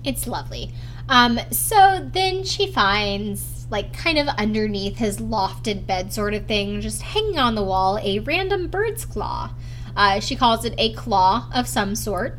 [0.05, 0.73] it's lovely.
[1.13, 6.81] Um, so then she finds, like, kind of underneath his lofted bed sort of thing,
[6.81, 9.53] just hanging on the wall, a random bird's claw.
[9.95, 12.39] Uh, she calls it a claw of some sort.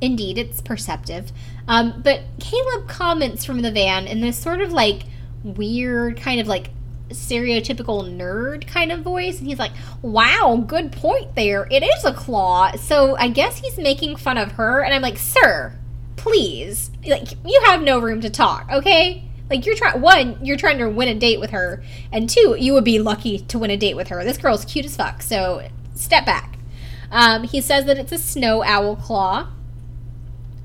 [0.00, 1.32] Indeed, it's perceptive.
[1.66, 5.02] Um, but Caleb comments from the van in this sort of like
[5.42, 6.70] weird, kind of like
[7.08, 12.12] stereotypical nerd kind of voice and he's like wow good point there it is a
[12.14, 15.78] claw so i guess he's making fun of her and i'm like sir
[16.22, 19.24] please, like you have no room to talk, okay?
[19.50, 22.72] Like you're trying one, you're trying to win a date with her, and two, you
[22.74, 24.22] would be lucky to win a date with her.
[24.22, 26.58] This girl's cute as fuck, so step back.
[27.10, 29.48] Um, he says that it's a snow owl claw.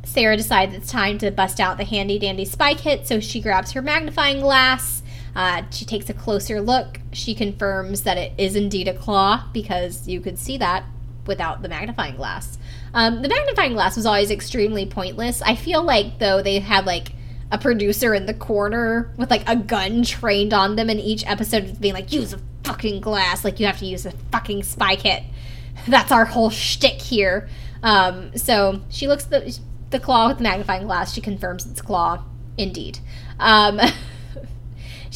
[0.03, 3.71] Sarah decides it's time to bust out the handy dandy spy kit, so she grabs
[3.71, 5.01] her magnifying glass.
[5.35, 6.99] Uh, she takes a closer look.
[7.11, 10.83] She confirms that it is indeed a claw because you could see that
[11.25, 12.59] without the magnifying glass.
[12.93, 15.41] Um, the magnifying glass was always extremely pointless.
[15.41, 17.11] I feel like though they had like
[17.51, 21.79] a producer in the corner with like a gun trained on them in each episode
[21.79, 25.23] being like, use a fucking glass, like you have to use a fucking spy kit.
[25.87, 27.47] That's our whole shtick here.
[27.83, 29.57] Um, so she looks the
[29.89, 31.13] the claw with the magnifying glass.
[31.13, 32.23] She confirms it's claw,
[32.57, 32.99] indeed.
[33.39, 33.79] Um,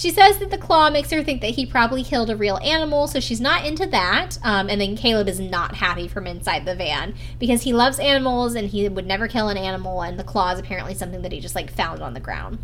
[0.02, 3.08] She says that the claw makes her think that he probably killed a real animal,
[3.08, 4.40] so she's not into that.
[4.42, 8.56] Um, and then Caleb is not happy from inside the van because he loves animals
[8.56, 11.40] and he would never kill an animal, and the claw is apparently something that he
[11.40, 12.58] just like found on the ground.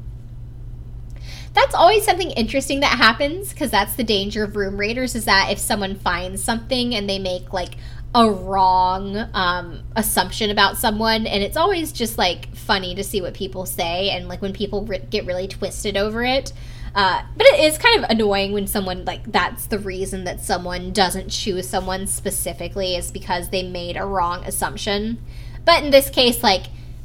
[1.54, 5.52] That's always something interesting that happens because that's the danger of room raiders is that
[5.52, 7.76] if someone finds something and they make like
[8.16, 13.36] a wrong um, assumption about someone and it's always just like funny to see what
[13.36, 16.52] people say and like when people re- get really twisted over it
[16.98, 20.91] uh, but it is kind of annoying when someone like that's the reason that someone
[20.91, 25.24] doesn't choose someone specifically is because they made a wrong assumption.
[25.64, 26.64] But in this case, like,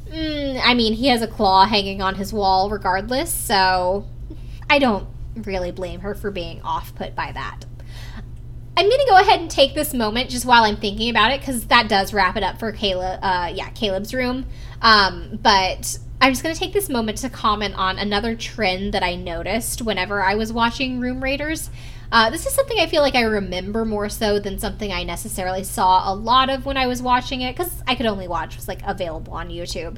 [0.08, 4.06] mm, I mean, he has a claw hanging on his wall regardless, so
[4.70, 7.66] I don't really blame her for being off put by that.
[8.74, 11.66] I'm gonna go ahead and take this moment just while I'm thinking about it because
[11.66, 13.18] that does wrap it up for Caleb.
[13.22, 14.46] Uh, yeah, Caleb's room.
[14.80, 19.02] Um, but I'm just going to take this moment to comment on another trend that
[19.02, 21.68] I noticed whenever I was watching Room Raiders.
[22.12, 25.64] Uh, this is something I feel like I remember more so than something I necessarily
[25.64, 28.68] saw a lot of when I was watching it because I could only watch what's
[28.68, 29.96] like available on YouTube.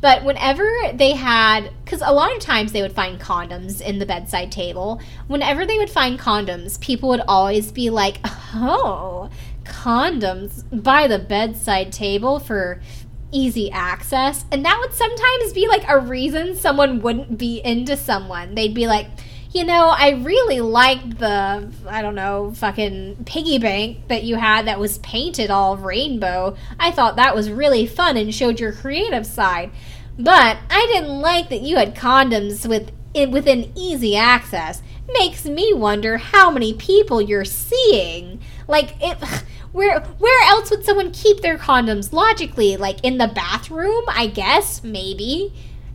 [0.00, 4.06] But whenever they had, because a lot of times they would find condoms in the
[4.06, 9.28] bedside table, whenever they would find condoms, people would always be like, oh,
[9.64, 12.80] condoms by the bedside table for
[13.32, 14.44] easy access.
[14.50, 18.54] And that would sometimes be like a reason someone wouldn't be into someone.
[18.54, 19.08] They'd be like,
[19.52, 24.66] you know, I really liked the, I don't know, fucking piggy bank that you had
[24.66, 26.56] that was painted all rainbow.
[26.78, 29.70] I thought that was really fun and showed your creative side.
[30.18, 32.90] But I didn't like that you had condoms with
[33.30, 34.82] within easy access.
[35.08, 38.40] Makes me wonder how many people you're seeing.
[38.68, 39.18] Like it
[39.76, 42.78] where where else would someone keep their condoms logically?
[42.78, 45.52] Like in the bathroom, I guess, maybe.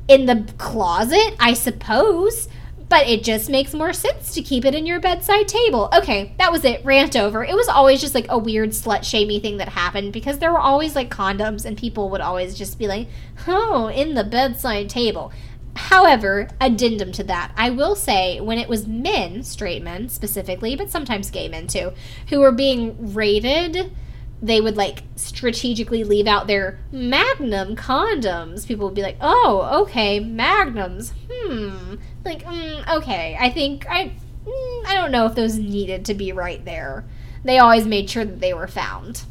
[0.07, 2.47] In the closet, I suppose.
[2.89, 5.89] But it just makes more sense to keep it in your bedside table.
[5.93, 6.84] Okay, that was it.
[6.86, 7.43] Rant over.
[7.43, 10.59] It was always just like a weird slut shamey thing that happened because there were
[10.59, 13.07] always like condoms and people would always just be like,
[13.47, 15.32] oh, in the bedside table.
[15.76, 20.91] However, addendum to that, I will say when it was men, straight men specifically, but
[20.91, 21.93] sometimes gay men too,
[22.30, 23.91] who were being raided,
[24.41, 28.67] they would like strategically leave out their magnum condoms.
[28.67, 31.13] People would be like, "Oh, okay, magnums.
[31.32, 31.95] Hmm.
[32.26, 33.38] Like, mm, okay.
[33.39, 34.11] I think I
[34.45, 37.05] mm, I don't know if those needed to be right there.
[37.43, 39.24] They always made sure that they were found."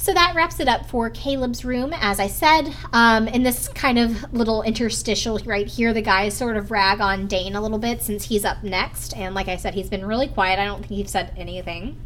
[0.00, 2.74] So that wraps it up for Caleb's room, as I said.
[2.94, 7.26] Um, in this kind of little interstitial right here, the guys sort of rag on
[7.26, 9.14] Dane a little bit since he's up next.
[9.14, 10.58] And like I said, he's been really quiet.
[10.58, 12.00] I don't think he's said anything.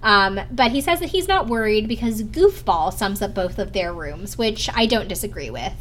[0.00, 3.92] Um, but he says that he's not worried because Goofball sums up both of their
[3.92, 5.74] rooms, which I don't disagree with.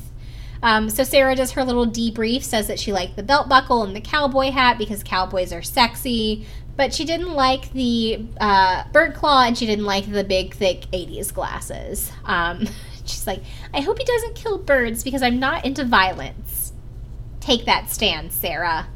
[0.63, 3.95] Um, so Sarah does her little debrief, says that she liked the belt buckle and
[3.95, 6.47] the cowboy hat because cowboys are sexy
[6.79, 10.85] but she didn't like the uh, bird claw and she didn't like the big thick
[10.93, 12.09] 80s glasses.
[12.23, 12.69] Um,
[13.05, 13.41] she's like
[13.73, 16.71] i hope he doesn't kill birds because i'm not into violence.
[17.41, 18.87] Take that stand sarah.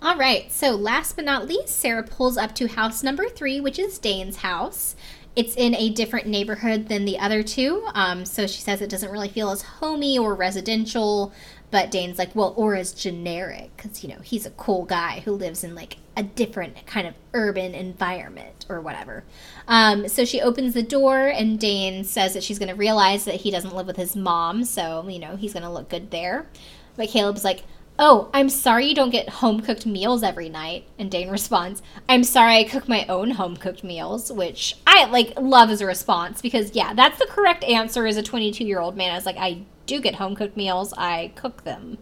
[0.00, 3.80] All right so last but not least sarah pulls up to house number three which
[3.80, 4.94] is dane's house.
[5.34, 9.10] It's in a different neighborhood than the other two um, so she says it doesn't
[9.10, 11.32] really feel as homey or residential
[11.74, 15.32] but Dane's like, well, or as generic, because, you know, he's a cool guy who
[15.32, 19.24] lives in like a different kind of urban environment or whatever.
[19.66, 23.40] Um, so she opens the door, and Dane says that she's going to realize that
[23.40, 26.46] he doesn't live with his mom, so, you know, he's going to look good there.
[26.94, 27.64] But Caleb's like,
[27.98, 30.84] Oh, I'm sorry you don't get home cooked meals every night.
[30.98, 35.32] And Dane responds, I'm sorry I cook my own home cooked meals, which I like
[35.40, 38.96] love as a response because, yeah, that's the correct answer as a 22 year old
[38.96, 39.10] man.
[39.10, 41.98] I was like, I do get home cooked meals, I cook them.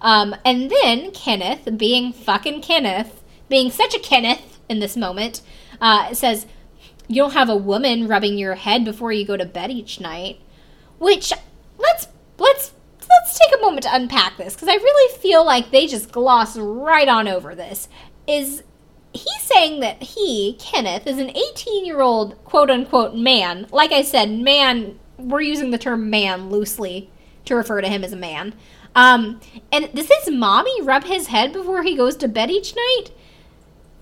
[0.00, 5.42] Um, and then Kenneth, being fucking Kenneth, being such a Kenneth in this moment,
[5.80, 6.46] uh, says,
[7.08, 10.40] You don't have a woman rubbing your head before you go to bed each night.
[10.98, 11.32] Which,
[11.78, 12.08] let's,
[12.38, 12.72] let's,
[13.08, 16.56] let's take a moment to unpack this because I really feel like they just gloss
[16.56, 17.88] right on over this.
[18.26, 18.62] Is
[19.12, 23.66] he's saying that he, Kenneth, is an 18 year old quote unquote man.
[23.70, 27.10] Like I said, man, we're using the term man loosely
[27.50, 28.54] to refer to him as a man.
[28.94, 29.40] Um,
[29.70, 33.10] and does his mommy rub his head before he goes to bed each night?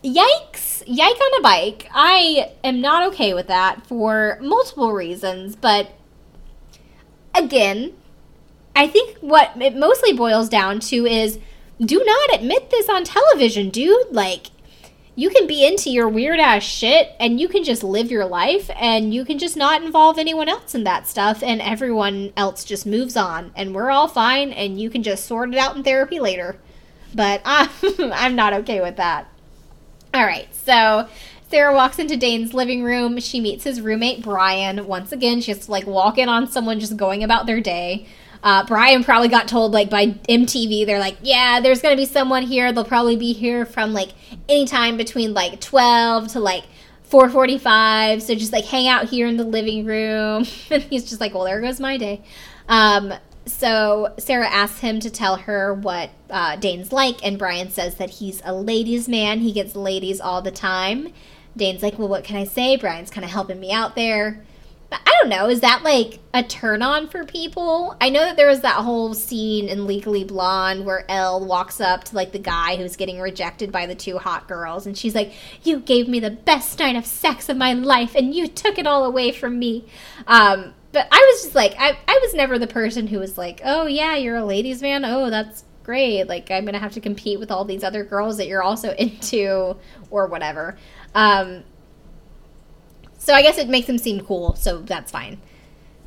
[0.05, 0.85] Yikes!
[0.87, 1.89] Yike on a bike.
[1.93, 5.93] I am not okay with that for multiple reasons, but
[7.35, 7.95] again,
[8.77, 11.39] I think what it mostly boils down to is
[11.81, 14.13] do not admit this on television, dude.
[14.13, 14.49] Like,
[15.19, 18.71] you can be into your weird ass shit and you can just live your life
[18.77, 22.87] and you can just not involve anyone else in that stuff and everyone else just
[22.87, 26.21] moves on and we're all fine and you can just sort it out in therapy
[26.21, 26.57] later.
[27.13, 29.27] But I'm, I'm not okay with that.
[30.15, 31.09] All right, so
[31.51, 33.19] Sarah walks into Dane's living room.
[33.19, 34.87] She meets his roommate Brian.
[34.87, 38.07] Once again, she has to like walk in on someone just going about their day.
[38.43, 42.45] Uh, Brian probably got told like by MTV, they're like, yeah, there's gonna be someone
[42.45, 42.73] here.
[42.73, 44.11] They'll probably be here from like
[44.49, 46.65] anytime between like 12 to like
[47.11, 48.23] 4:45.
[48.23, 50.47] So just like hang out here in the living room.
[50.71, 52.23] and he's just like, well, there goes my day.
[52.69, 53.15] Um,
[53.47, 58.11] so Sarah asks him to tell her what uh, Dane's like, and Brian says that
[58.11, 59.41] he's a ladies' man.
[59.41, 61.13] He gets ladies all the time.
[61.57, 62.77] Dane's like, well, what can I say?
[62.77, 64.45] Brian's kind of helping me out there.
[64.91, 65.49] I don't know.
[65.49, 67.97] Is that like a turn on for people?
[68.01, 72.05] I know that there was that whole scene in Legally Blonde where Elle walks up
[72.05, 75.33] to like the guy who's getting rejected by the two hot girls and she's like,
[75.63, 78.87] You gave me the best night of sex of my life and you took it
[78.87, 79.87] all away from me.
[80.27, 83.61] Um, but I was just like, I, I was never the person who was like,
[83.65, 85.05] Oh, yeah, you're a ladies' man.
[85.05, 86.29] Oh, that's great.
[86.29, 88.95] Like, I'm going to have to compete with all these other girls that you're also
[88.99, 89.77] into
[90.11, 90.79] or whatever.
[91.15, 91.65] Um,
[93.29, 95.39] so I guess it makes him seem cool, so that's fine.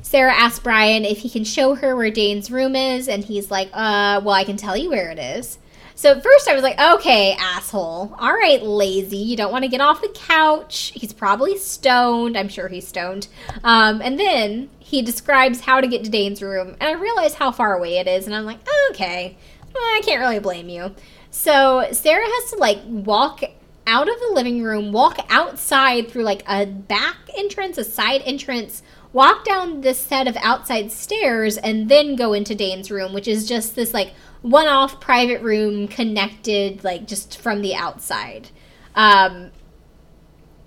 [0.00, 3.68] Sarah asks Brian if he can show her where Dane's room is, and he's like,
[3.72, 5.58] uh, well, I can tell you where it is.
[5.94, 8.16] So at first I was like, okay, asshole.
[8.18, 9.18] All right, lazy.
[9.18, 10.90] You don't want to get off the couch.
[10.96, 12.36] He's probably stoned.
[12.36, 13.28] I'm sure he's stoned.
[13.62, 17.52] Um, and then he describes how to get to Dane's room, and I realize how
[17.52, 18.58] far away it is, and I'm like,
[18.90, 19.36] okay,
[19.76, 20.92] I can't really blame you.
[21.30, 23.44] So Sarah has to like walk
[23.86, 28.82] out of the living room, walk outside through like a back entrance, a side entrance,
[29.12, 33.46] walk down this set of outside stairs, and then go into Dane's room, which is
[33.46, 34.12] just this like
[34.42, 38.50] one off private room connected like just from the outside.
[38.94, 39.50] Um,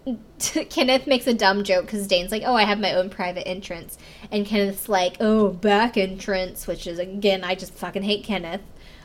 [0.70, 3.98] Kenneth makes a dumb joke because Dane's like, "Oh, I have my own private entrance,"
[4.32, 8.62] and Kenneth's like, "Oh, back entrance," which is again, I just fucking hate Kenneth.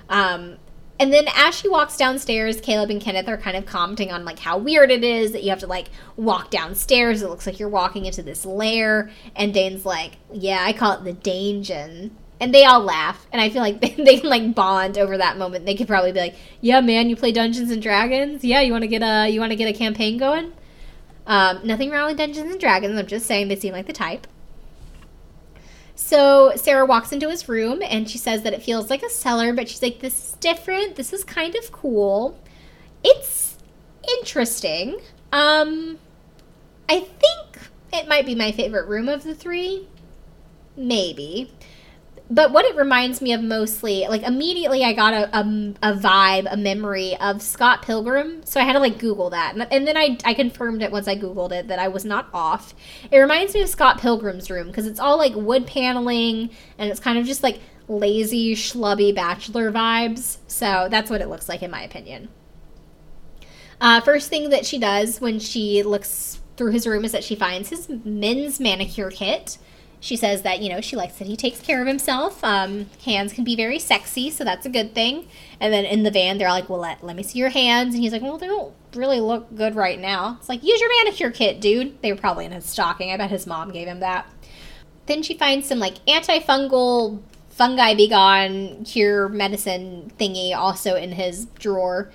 [0.08, 0.58] Um,
[1.00, 4.38] and then as she walks downstairs, Caleb and Kenneth are kind of commenting on like
[4.38, 7.22] how weird it is that you have to like walk downstairs.
[7.22, 9.10] It looks like you're walking into this lair.
[9.34, 13.48] And Dane's like, "Yeah, I call it the Dangen." And they all laugh, and I
[13.48, 15.64] feel like they, they can like bond over that moment.
[15.64, 18.44] They could probably be like, "Yeah, man, you play Dungeons and Dragons?
[18.44, 20.52] Yeah, you want to get a you want to get a campaign going?"
[21.26, 22.98] Um, nothing wrong with Dungeons and Dragons.
[22.98, 24.26] I'm just saying they seem like the type.
[26.10, 29.52] So Sarah walks into his room and she says that it feels like a cellar,
[29.52, 30.96] but she's like, this is different.
[30.96, 32.36] This is kind of cool.
[33.04, 33.56] It's
[34.18, 35.00] interesting.
[35.32, 36.00] Um,
[36.88, 37.58] I think
[37.92, 39.86] it might be my favorite room of the three.
[40.76, 41.52] Maybe.
[42.32, 45.40] But what it reminds me of mostly, like immediately I got a, a,
[45.82, 48.42] a vibe, a memory of Scott Pilgrim.
[48.44, 49.54] So I had to like Google that.
[49.54, 52.28] And, and then I, I confirmed it once I Googled it that I was not
[52.32, 52.72] off.
[53.10, 57.00] It reminds me of Scott Pilgrim's room because it's all like wood paneling and it's
[57.00, 60.38] kind of just like lazy, schlubby bachelor vibes.
[60.46, 62.28] So that's what it looks like in my opinion.
[63.80, 67.34] Uh, first thing that she does when she looks through his room is that she
[67.34, 69.58] finds his men's manicure kit.
[70.02, 72.42] She says that, you know, she likes that he takes care of himself.
[72.42, 75.28] Um, hands can be very sexy, so that's a good thing.
[75.60, 77.94] And then in the van, they're like, well, let, let me see your hands.
[77.94, 80.38] And he's like, well, they don't really look good right now.
[80.40, 82.00] It's like, use your manicure kit, dude.
[82.00, 83.12] They were probably in his stocking.
[83.12, 84.26] I bet his mom gave him that.
[85.04, 87.20] Then she finds some, like, antifungal
[87.50, 92.10] fungi be gone cure medicine thingy also in his drawer.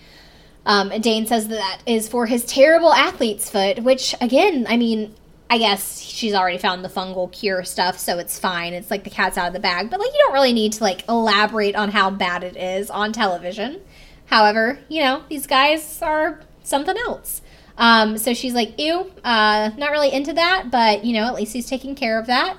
[0.66, 4.78] Um, and Dane says that, that is for his terrible athlete's foot, which, again, I
[4.78, 5.14] mean,
[5.48, 8.74] I guess she's already found the fungal cure stuff, so it's fine.
[8.74, 9.91] It's like the cat's out of the bag.
[9.91, 13.14] But, like, you don't really need to, like, elaborate on how bad it is on
[13.14, 13.82] television.
[14.26, 17.43] However, you know, these guys are something else.
[17.78, 21.54] Um, so she's like, ew, uh, not really into that, but, you know, at least
[21.54, 22.58] he's taking care of that.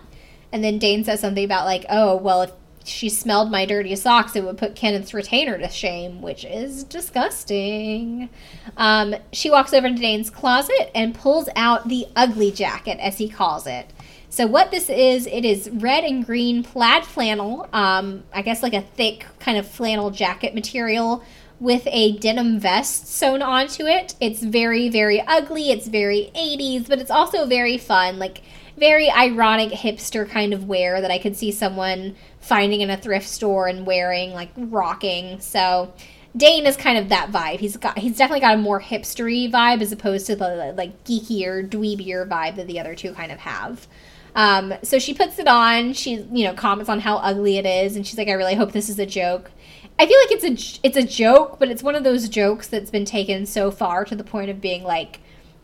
[0.52, 2.52] And then Dane says something about, like, oh, well, if
[2.86, 8.28] she smelled my dirty socks, it would put Kenneth's retainer to shame, which is disgusting.
[8.76, 13.28] Um, she walks over to Dane's closet and pulls out the ugly jacket, as he
[13.28, 13.92] calls it.
[14.28, 18.74] So what this is, it is red and green plaid flannel, um, I guess like
[18.74, 21.24] a thick kind of flannel jacket material
[21.58, 24.14] with a denim vest sewn onto it.
[24.20, 25.70] It's very, very ugly.
[25.70, 28.18] It's very 80s, but it's also very fun.
[28.18, 28.42] Like,
[28.76, 32.14] very ironic hipster kind of wear that I could see someone
[32.46, 35.40] finding in a thrift store and wearing, like rocking.
[35.40, 35.92] So
[36.36, 37.60] Dane is kind of that vibe.
[37.60, 41.68] He's got he's definitely got a more hipstery vibe as opposed to the like geekier,
[41.68, 43.86] dweebier vibe that the other two kind of have.
[44.34, 45.94] Um, so she puts it on.
[45.94, 48.72] She you know comments on how ugly it is, and she's like, "I really hope
[48.72, 49.50] this is a joke."
[49.98, 52.90] I feel like it's a it's a joke, but it's one of those jokes that's
[52.90, 55.20] been taken so far to the point of being like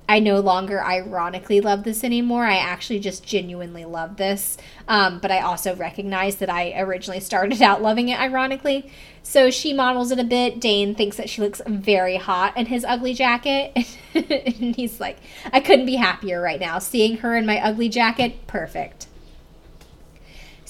[0.08, 2.44] I no longer ironically love this anymore.
[2.44, 4.58] I actually just genuinely love this.
[4.88, 8.90] Um, but I also recognize that I originally started out loving it ironically.
[9.22, 10.60] So she models it a bit.
[10.60, 13.96] Dane thinks that she looks very hot in his ugly jacket.
[14.14, 15.18] and he's like,
[15.52, 16.78] I couldn't be happier right now.
[16.78, 19.06] Seeing her in my ugly jacket, perfect.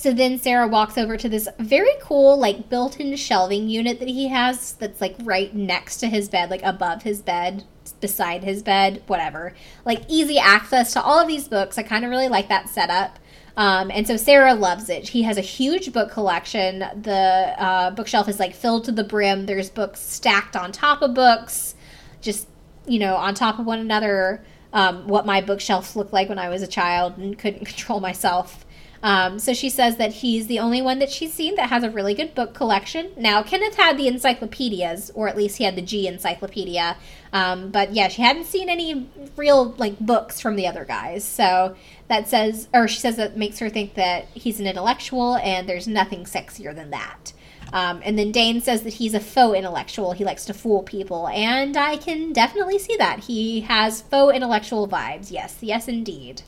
[0.03, 4.09] So then Sarah walks over to this very cool, like built in shelving unit that
[4.09, 7.63] he has that's like right next to his bed, like above his bed
[8.01, 9.55] beside his bed, whatever.
[9.85, 11.79] Like easy access to all of these books.
[11.79, 13.21] I kind of really like that setup.
[13.57, 15.11] Um, and so Sarah loves it.
[15.11, 16.81] He has a huge book collection.
[16.81, 19.47] The uh, bookshelf is like filled to the brim.
[19.47, 21.77] There's books stacked on top of books,
[22.21, 22.49] just,
[22.89, 24.43] you know, on top of one another.
[24.73, 28.65] Um, what my bookshelves looked like when I was a child and couldn't control myself.
[29.03, 31.91] Um, so she says that he's the only one that she's seen that has a
[31.91, 33.11] really good book collection.
[33.17, 36.97] Now, Kenneth had the encyclopedias, or at least he had the G encyclopedia.
[37.33, 41.25] Um, but yeah, she hadn't seen any real like books from the other guys.
[41.25, 41.75] So
[42.09, 45.89] that says, or she says that makes her think that he's an intellectual, and there's
[45.89, 47.33] nothing sexier than that.
[47.73, 50.13] Um, and then Dane says that he's a faux intellectual.
[50.13, 51.29] He likes to fool people.
[51.29, 53.21] And I can definitely see that.
[53.21, 55.31] He has faux intellectual vibes.
[55.31, 56.43] Yes, yes, indeed.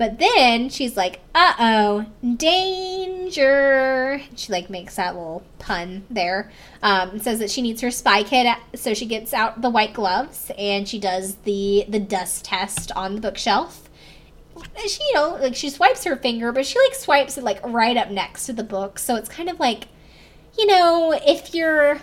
[0.00, 4.22] But then she's like, uh oh, danger.
[4.34, 6.50] She like makes that little pun there.
[6.82, 8.46] Um, says that she needs her spy kit,
[8.76, 13.14] so she gets out the white gloves and she does the the dust test on
[13.14, 13.90] the bookshelf.
[14.86, 17.98] She, you know, like she swipes her finger, but she like swipes it like right
[17.98, 18.98] up next to the book.
[18.98, 19.88] So it's kind of like,
[20.56, 22.00] you know, if you're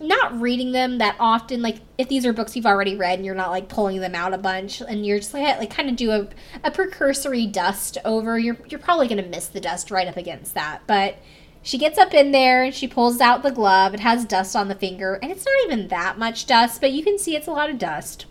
[0.00, 3.34] not reading them that often like if these are books you've already read and you're
[3.34, 6.10] not like pulling them out a bunch and you're just like, like kind of do
[6.10, 6.28] a,
[6.62, 10.54] a precursory dust over you're you're probably going to miss the dust right up against
[10.54, 10.82] that.
[10.86, 11.18] But
[11.62, 14.68] she gets up in there and she pulls out the glove it has dust on
[14.68, 17.52] the finger and it's not even that much dust but you can see it's a
[17.52, 18.26] lot of dust.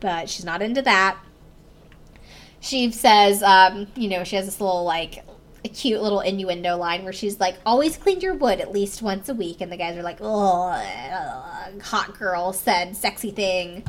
[0.00, 1.18] But she's not into that.
[2.60, 5.24] She says um, you know she has this little like
[5.64, 9.28] a cute little innuendo line where she's like, always clean your wood at least once
[9.28, 9.60] a week.
[9.60, 10.70] And the guys are like, oh,
[11.82, 13.84] hot girl said sexy thing,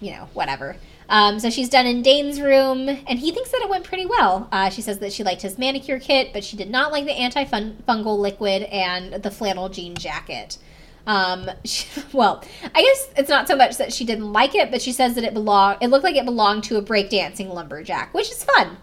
[0.00, 0.76] you know, whatever.
[1.08, 4.48] Um, so she's done in Dane's room, and he thinks that it went pretty well.
[4.50, 7.12] Uh, she says that she liked his manicure kit, but she did not like the
[7.12, 10.58] antifungal liquid and the flannel jean jacket.
[11.06, 14.82] Um, she, well, I guess it's not so much that she didn't like it, but
[14.82, 15.78] she says that it belonged.
[15.80, 18.76] It looked like it belonged to a breakdancing lumberjack, which is fun.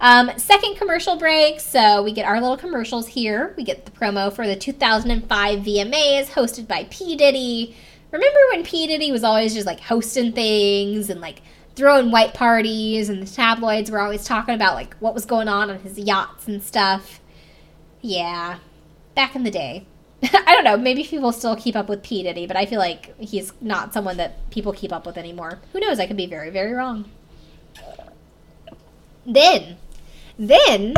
[0.00, 1.60] Um, second commercial break.
[1.60, 3.54] So we get our little commercials here.
[3.56, 7.16] We get the promo for the 2005 VMAs hosted by P.
[7.16, 7.76] Diddy.
[8.10, 8.86] Remember when P.
[8.86, 11.42] Diddy was always just like hosting things and like
[11.76, 15.70] throwing white parties, and the tabloids were always talking about like what was going on
[15.70, 17.20] on his yachts and stuff.
[18.00, 18.58] Yeah,
[19.14, 19.86] back in the day.
[20.22, 20.76] I don't know.
[20.76, 24.16] Maybe people still keep up with P Diddy, but I feel like he's not someone
[24.16, 25.60] that people keep up with anymore.
[25.72, 26.00] Who knows?
[26.00, 27.10] I could be very, very wrong.
[29.26, 29.76] Then,
[30.40, 30.94] then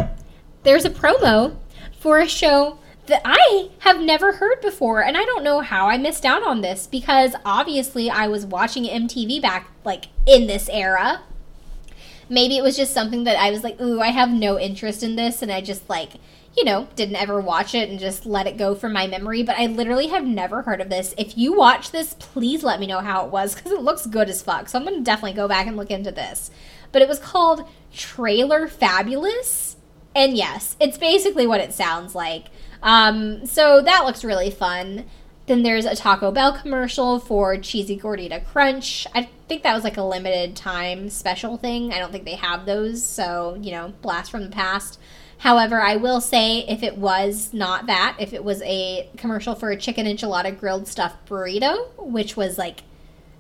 [0.63, 1.57] there's a promo
[1.99, 5.99] for a show that I have never heard before, and I don't know how I
[5.99, 11.23] missed out on this because obviously I was watching MTV back like in this era.
[12.29, 15.17] Maybe it was just something that I was like, ooh, I have no interest in
[15.17, 16.13] this, and I just like,
[16.57, 19.43] you know, didn't ever watch it and just let it go from my memory.
[19.43, 21.15] But I literally have never heard of this.
[21.19, 24.29] If you watch this, please let me know how it was because it looks good
[24.29, 24.69] as fuck.
[24.69, 26.51] So I'm gonna definitely go back and look into this.
[26.93, 29.77] But it was called Trailer Fabulous.
[30.15, 32.47] And yes, it's basically what it sounds like.
[32.83, 35.07] Um, so that looks really fun.
[35.47, 39.07] Then there's a Taco Bell commercial for Cheesy Gordita Crunch.
[39.15, 41.93] I think that was like a limited time special thing.
[41.93, 45.01] I don't think they have those, so, you know, blast from the past.
[45.39, 49.71] However, I will say if it was not that, if it was a commercial for
[49.71, 52.85] a chicken enchilada grilled stuffed burrito, which was like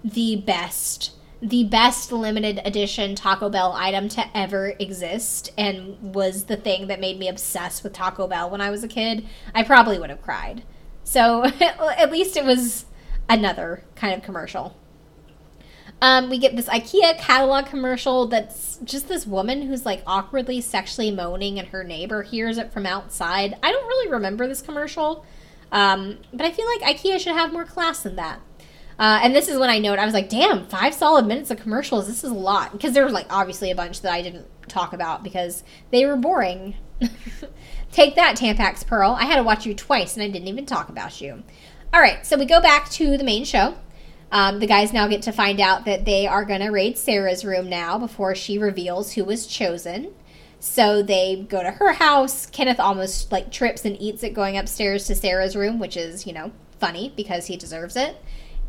[0.02, 1.12] the best
[1.42, 7.00] the best limited edition Taco Bell item to ever exist and was the thing that
[7.00, 10.22] made me obsessed with Taco Bell when I was a kid, I probably would have
[10.22, 10.62] cried.
[11.02, 12.86] So at least it was
[13.28, 14.76] another kind of commercial.
[16.00, 21.10] Um, we get this IKEA catalog commercial that's just this woman who's like awkwardly sexually
[21.10, 23.56] moaning, and her neighbor hears it from outside.
[23.62, 25.24] I don't really remember this commercial,
[25.70, 28.40] um, but I feel like IKEA should have more class than that.
[28.98, 29.98] Uh, and this is when I know it.
[29.98, 32.06] I was like, damn, five solid minutes of commercials.
[32.06, 32.72] This is a lot.
[32.72, 36.16] Because there was like obviously a bunch that I didn't talk about because they were
[36.16, 36.74] boring.
[37.92, 39.12] Take that, Tampax Pearl.
[39.12, 41.42] I had to watch you twice and I didn't even talk about you.
[41.92, 43.74] All right, so we go back to the main show.
[44.30, 47.44] Um, the guys now get to find out that they are going to raid Sarah's
[47.44, 50.14] room now before she reveals who was chosen.
[50.58, 52.46] So they go to her house.
[52.46, 56.32] Kenneth almost like trips and eats it going upstairs to Sarah's room, which is, you
[56.32, 58.16] know, funny because he deserves it.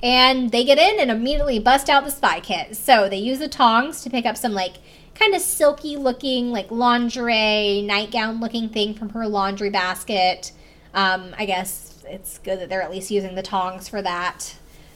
[0.04, 2.76] And they get in and immediately bust out the spy kit.
[2.76, 4.76] So they use the tongs to pick up some like
[5.16, 10.52] kind of silky looking like lingerie nightgown looking thing from her laundry basket.
[10.94, 14.56] Um, I guess it's good that they're at least using the tongs for that.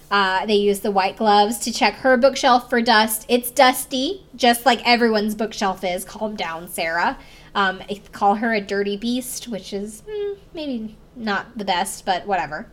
[0.10, 3.26] Uh, they use the white gloves to check her bookshelf for dust.
[3.28, 6.06] It's dusty, just like everyone's bookshelf is.
[6.06, 7.18] Calm down, Sarah.
[7.56, 7.82] Um,
[8.12, 12.72] call her a dirty beast, which is mm, maybe not the best, but whatever.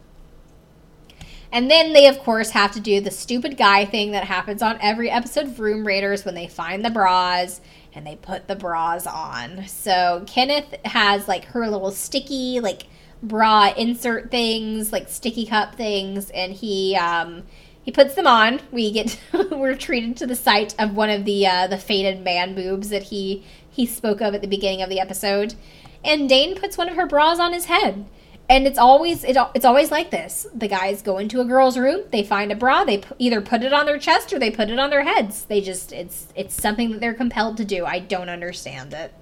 [1.55, 4.77] And then they, of course, have to do the stupid guy thing that happens on
[4.81, 7.61] every episode of Room Raiders when they find the bras
[7.95, 9.69] and they put the bras on.
[9.69, 12.89] So Kenneth has like her little sticky, like
[13.23, 17.45] bra insert things, like sticky cup things, and he um,
[17.85, 18.61] he puts them on.
[18.73, 19.17] We get
[19.53, 23.05] we're treated to the sight of one of the uh, the faded man boobs that
[23.05, 25.55] he he spoke of at the beginning of the episode,
[26.03, 28.07] and Dane puts one of her bras on his head
[28.49, 30.47] and it's always it, it's always like this.
[30.55, 33.63] The guys go into a girl's room they find a bra they p- either put
[33.63, 35.45] it on their chest or they put it on their heads.
[35.45, 37.85] They just it's it's something that they're compelled to do.
[37.85, 39.13] I don't understand it.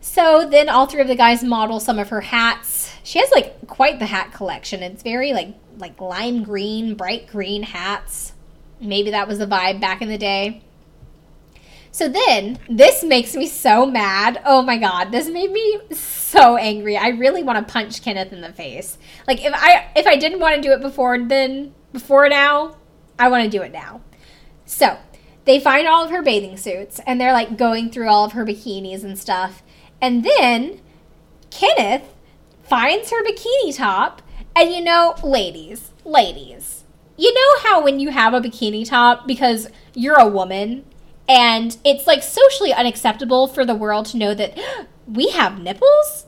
[0.00, 2.92] So then all three of the guys model some of her hats.
[3.02, 4.82] She has like quite the hat collection.
[4.82, 8.32] It's very like like lime green bright green hats.
[8.80, 10.62] Maybe that was the vibe back in the day
[11.94, 14.42] so then, this makes me so mad.
[14.44, 16.96] Oh my god, this made me so angry.
[16.96, 18.98] I really want to punch Kenneth in the face.
[19.28, 22.78] Like if I if I didn't want to do it before then before now,
[23.16, 24.00] I want to do it now.
[24.64, 24.98] So,
[25.44, 28.44] they find all of her bathing suits and they're like going through all of her
[28.44, 29.62] bikinis and stuff.
[30.00, 30.80] And then
[31.52, 32.12] Kenneth
[32.64, 34.20] finds her bikini top
[34.56, 36.82] and you know, ladies, ladies,
[37.16, 40.84] you know how when you have a bikini top because you're a woman
[41.28, 44.58] and it's like socially unacceptable for the world to know that
[45.06, 46.26] we have nipples.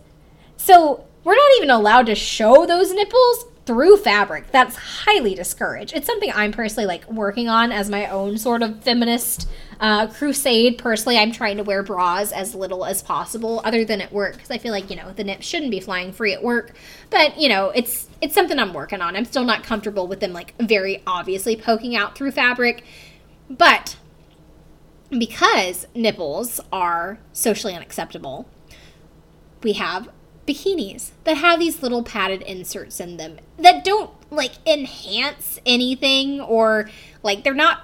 [0.57, 4.51] So we're not even allowed to show those nipples through fabric.
[4.53, 5.93] That's highly discouraged.
[5.93, 9.49] It's something I'm personally like working on as my own sort of feminist
[9.81, 10.79] uh, crusade.
[10.79, 14.53] Personally, I'm trying to wear bras as little as possible, other than at work, because
[14.53, 16.73] I feel like you know the nips shouldn't be flying free at work.
[17.11, 19.17] But you know, it's it's something I'm working on.
[19.17, 22.85] I'm still not comfortable with them like very obviously poking out through fabric,
[23.51, 23.97] but
[25.19, 28.49] because nipples are socially unacceptable,
[29.63, 30.09] we have
[30.47, 36.89] bikinis that have these little padded inserts in them that don't like enhance anything or
[37.23, 37.81] like they're not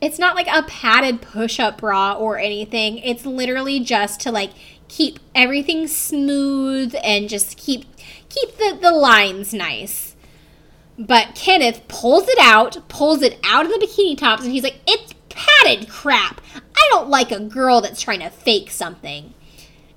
[0.00, 2.98] it's not like a padded push-up bra or anything.
[2.98, 4.50] It's literally just to like
[4.88, 7.86] keep everything smooth and just keep
[8.28, 10.14] keep the, the lines nice.
[10.98, 14.80] But Kenneth pulls it out, pulls it out of the bikini tops, and he's like,
[14.86, 14.96] ew,
[15.60, 16.40] added crap.
[16.76, 19.34] I don't like a girl that's trying to fake something.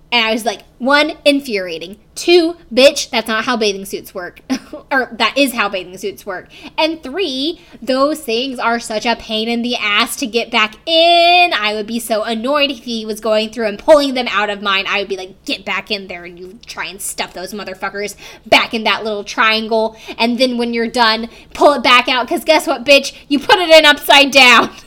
[0.09, 1.99] And I was like, one, infuriating.
[2.15, 4.39] Two, bitch, that's not how bathing suits work.
[4.91, 6.47] or that is how bathing suits work.
[6.77, 11.51] And three, those things are such a pain in the ass to get back in.
[11.53, 14.61] I would be so annoyed if he was going through and pulling them out of
[14.61, 14.85] mine.
[14.87, 18.15] I would be like, get back in there and you try and stuff those motherfuckers
[18.45, 19.97] back in that little triangle.
[20.17, 22.27] And then when you're done, pull it back out.
[22.27, 23.13] Because guess what, bitch?
[23.27, 24.71] You put it in upside down.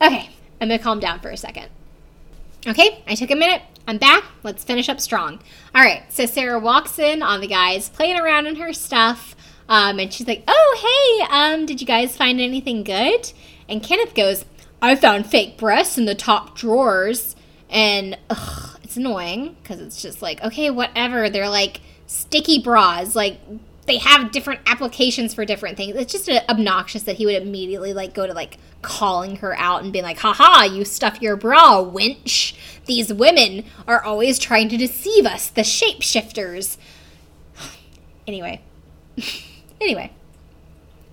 [0.00, 1.68] okay, I'm to calm down for a second.
[2.66, 3.62] Okay, I took a minute.
[3.88, 4.24] I'm back.
[4.42, 5.40] Let's finish up strong.
[5.74, 9.34] All right, so Sarah walks in on the guys playing around in her stuff.
[9.68, 13.32] Um, and she's like, "Oh, hey, um, did you guys find anything good?"
[13.68, 14.44] And Kenneth goes,
[14.80, 17.34] "I found fake breasts in the top drawers."
[17.70, 21.30] And ugh, it's annoying because it's just like, okay, whatever.
[21.30, 23.40] They're like sticky bras, like
[23.86, 25.96] they have different applications for different things.
[25.96, 29.92] It's just obnoxious that he would immediately like go to like calling her out and
[29.92, 32.54] being like, haha, you stuff your bra, winch.
[32.86, 36.76] These women are always trying to deceive us, the shapeshifters.
[38.26, 38.60] anyway.
[39.80, 40.12] anyway.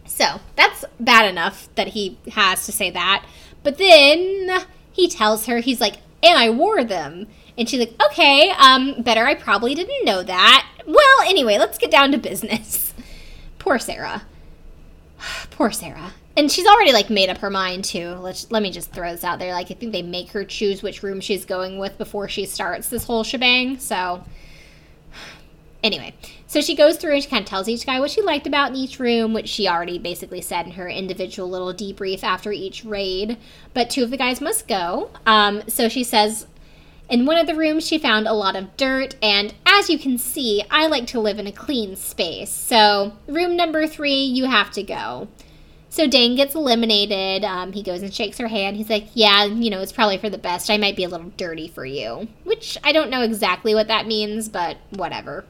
[0.06, 3.26] So that's bad enough that he has to say that.
[3.64, 7.28] But then he tells her, he's like, and I wore them.
[7.58, 10.68] And she's like, okay, um, better I probably didn't know that.
[10.86, 12.94] Well, anyway, let's get down to business.
[13.60, 14.24] Poor Sarah.
[15.52, 18.12] Poor Sarah and she's already like made up her mind too.
[18.12, 19.52] Let's let me just throw this out there.
[19.52, 22.88] Like I think they make her choose which room she's going with before she starts
[22.88, 23.78] this whole shebang.
[23.78, 24.24] So
[25.84, 26.14] anyway,
[26.48, 28.70] so she goes through and she kind of tells each guy what she liked about
[28.70, 32.86] in each room, which she already basically said in her individual little debrief after each
[32.86, 33.38] raid.
[33.74, 35.12] But two of the guys must go.
[35.26, 36.48] Um, so she says.
[37.10, 40.20] In one of the rooms, she found a lot of dirt, and as you can
[40.20, 42.52] see, I like to live in a clean space.
[42.52, 45.28] So, room number three, you have to go.
[45.90, 47.44] So Dane gets eliminated.
[47.44, 48.78] Um, he goes and shakes her hand.
[48.78, 50.70] He's like, Yeah, you know, it's probably for the best.
[50.70, 52.28] I might be a little dirty for you.
[52.44, 55.46] Which I don't know exactly what that means, but whatever.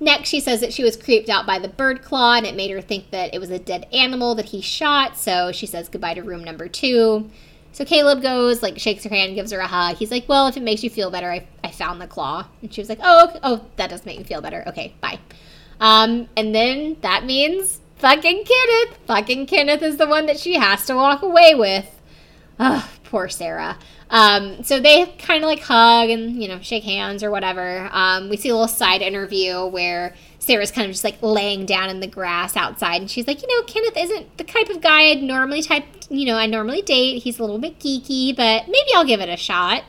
[0.00, 2.70] Next, she says that she was creeped out by the bird claw and it made
[2.70, 5.16] her think that it was a dead animal that he shot.
[5.16, 7.28] So she says goodbye to room number two.
[7.72, 9.96] So Caleb goes, like, shakes her hand, gives her a hug.
[9.96, 12.46] He's like, Well, if it makes you feel better, I, I found the claw.
[12.62, 13.40] And she was like, Oh, okay.
[13.42, 14.64] oh, that does make me feel better.
[14.68, 15.18] Okay, bye.
[15.80, 18.98] Um, and then that means fucking Kenneth.
[19.06, 22.00] Fucking Kenneth is the one that she has to walk away with.
[22.58, 23.78] Ugh, poor Sarah.
[24.10, 27.88] Um, so they kind of like hug and, you know, shake hands or whatever.
[27.92, 31.90] Um, we see a little side interview where Sarah's kind of just like laying down
[31.90, 35.10] in the grass outside and she's like, you know, Kenneth isn't the type of guy
[35.10, 37.22] I'd normally type, you know, I normally date.
[37.22, 39.84] He's a little bit geeky, but maybe I'll give it a shot.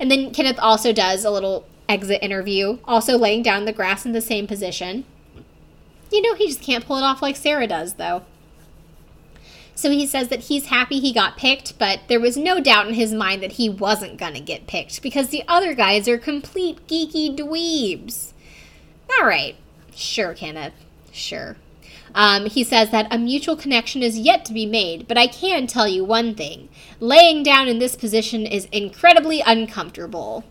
[0.00, 4.06] And then Kenneth also does a little exit interview, also laying down in the grass
[4.06, 5.04] in the same position.
[6.10, 8.22] You know, he just can't pull it off like Sarah does, though.
[9.76, 12.94] So he says that he's happy he got picked, but there was no doubt in
[12.94, 17.36] his mind that he wasn't gonna get picked because the other guys are complete geeky
[17.36, 18.32] dweebs.
[19.20, 19.54] All right,
[19.94, 20.72] sure, Kenneth,
[21.12, 21.56] sure.
[22.14, 25.66] Um, he says that a mutual connection is yet to be made, but I can
[25.66, 30.42] tell you one thing laying down in this position is incredibly uncomfortable.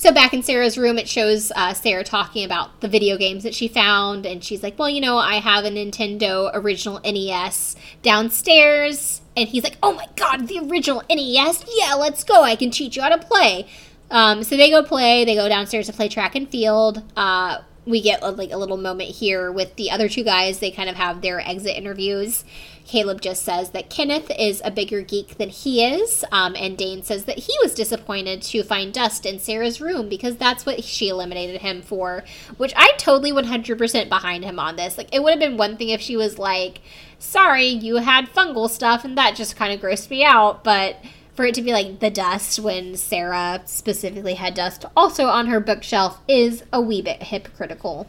[0.00, 3.54] So back in Sarah's room, it shows uh, Sarah talking about the video games that
[3.54, 9.20] she found, and she's like, "Well, you know, I have a Nintendo original NES downstairs."
[9.36, 11.66] And he's like, "Oh my god, the original NES!
[11.76, 12.42] Yeah, let's go!
[12.42, 13.66] I can teach you how to play."
[14.10, 15.26] Um, so they go play.
[15.26, 17.02] They go downstairs to play track and field.
[17.14, 20.60] Uh, we get like a little moment here with the other two guys.
[20.60, 22.46] They kind of have their exit interviews.
[22.90, 27.04] Caleb just says that Kenneth is a bigger geek than he is, um, and Dane
[27.04, 31.08] says that he was disappointed to find dust in Sarah's room because that's what she
[31.08, 32.24] eliminated him for.
[32.56, 34.98] Which I totally 100% behind him on this.
[34.98, 36.80] Like, it would have been one thing if she was like,
[37.20, 40.96] "Sorry, you had fungal stuff," and that just kind of grossed me out, but
[41.36, 45.60] for it to be like the dust when Sarah specifically had dust also on her
[45.60, 48.08] bookshelf is a wee bit hypocritical.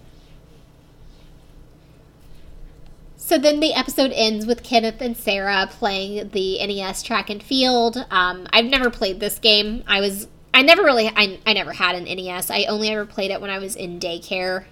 [3.31, 8.05] So then the episode ends with Kenneth and Sarah playing the NES track and field.
[8.11, 9.85] Um, I've never played this game.
[9.87, 12.51] I was I never really I, I never had an NES.
[12.51, 14.65] I only ever played it when I was in daycare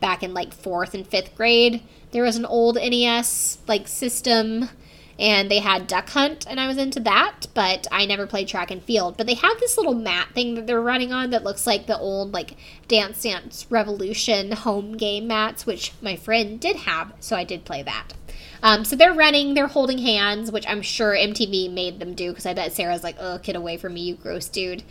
[0.00, 1.84] back in like fourth and fifth grade.
[2.10, 4.70] There was an old NES like system
[5.20, 8.70] and they had Duck Hunt, and I was into that, but I never played track
[8.70, 9.18] and field.
[9.18, 11.98] But they have this little mat thing that they're running on that looks like the
[11.98, 12.56] old like
[12.88, 17.82] Dance Dance Revolution home game mats, which my friend did have, so I did play
[17.82, 18.14] that.
[18.62, 22.46] Um, so they're running, they're holding hands, which I'm sure MTV made them do because
[22.46, 24.82] I bet Sarah's like, "Oh, get away from me, you gross dude."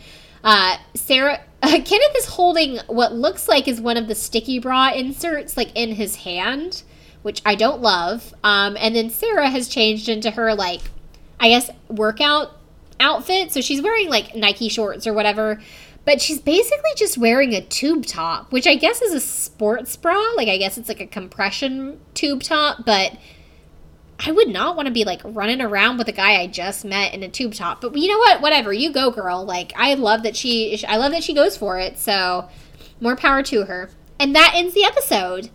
[0.44, 4.92] Uh, Sarah uh, Kenneth is holding what looks like is one of the sticky bra
[4.92, 6.84] inserts, like in his hand
[7.22, 8.34] which I don't love.
[8.42, 10.80] Um, and then Sarah has changed into her like,
[11.38, 12.56] I guess workout
[12.98, 13.52] outfit.
[13.52, 15.60] So she's wearing like Nike shorts or whatever,
[16.04, 20.18] but she's basically just wearing a tube top, which I guess is a sports bra.
[20.36, 23.16] Like I guess it's like a compression tube top, but
[24.24, 27.14] I would not want to be like running around with a guy I just met
[27.14, 27.80] in a tube top.
[27.80, 28.42] But you know what?
[28.42, 28.72] Whatever.
[28.72, 29.44] You go, girl.
[29.44, 31.98] Like I love that she I love that she goes for it.
[31.98, 32.48] So
[33.00, 33.90] more power to her.
[34.18, 35.48] And that ends the episode.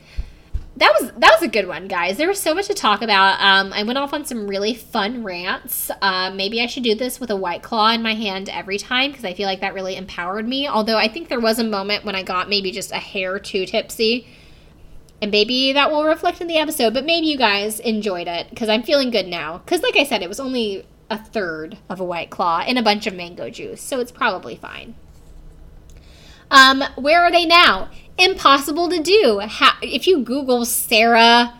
[0.78, 2.18] That was that was a good one, guys.
[2.18, 3.40] There was so much to talk about.
[3.40, 5.90] Um, I went off on some really fun rants.
[6.02, 9.12] Uh, maybe I should do this with a white claw in my hand every time
[9.12, 10.68] because I feel like that really empowered me.
[10.68, 13.66] Although I think there was a moment when I got maybe just a hair too
[13.66, 14.28] tipsy
[15.22, 18.70] and maybe that will reflect in the episode, but maybe you guys enjoyed it because
[18.70, 19.60] I'm feeling good now.
[19.60, 22.84] Because, like I said, it was only a third of a white claw and a
[22.84, 24.96] bunch of mango juice, so it's probably fine.
[26.52, 27.90] Um, where are they now?
[28.18, 29.40] Impossible to do.
[29.40, 31.54] Ha- if you Google Sarah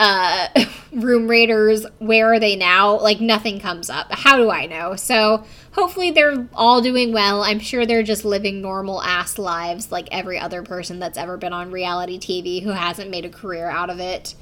[0.00, 0.48] uh,
[0.92, 3.00] room raiders, where are they now?
[3.00, 4.06] Like nothing comes up.
[4.12, 4.96] How do I know?
[4.96, 7.42] So hopefully they're all doing well.
[7.42, 11.52] I'm sure they're just living normal ass lives like every other person that's ever been
[11.52, 14.34] on reality TV who hasn't made a career out of it.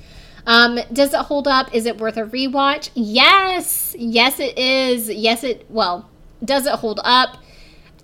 [0.46, 1.74] Um, does it hold up?
[1.74, 2.90] Is it worth a rewatch?
[2.94, 3.96] Yes.
[3.98, 5.10] Yes, it is.
[5.10, 6.08] Yes, it, well,
[6.44, 7.38] does it hold up?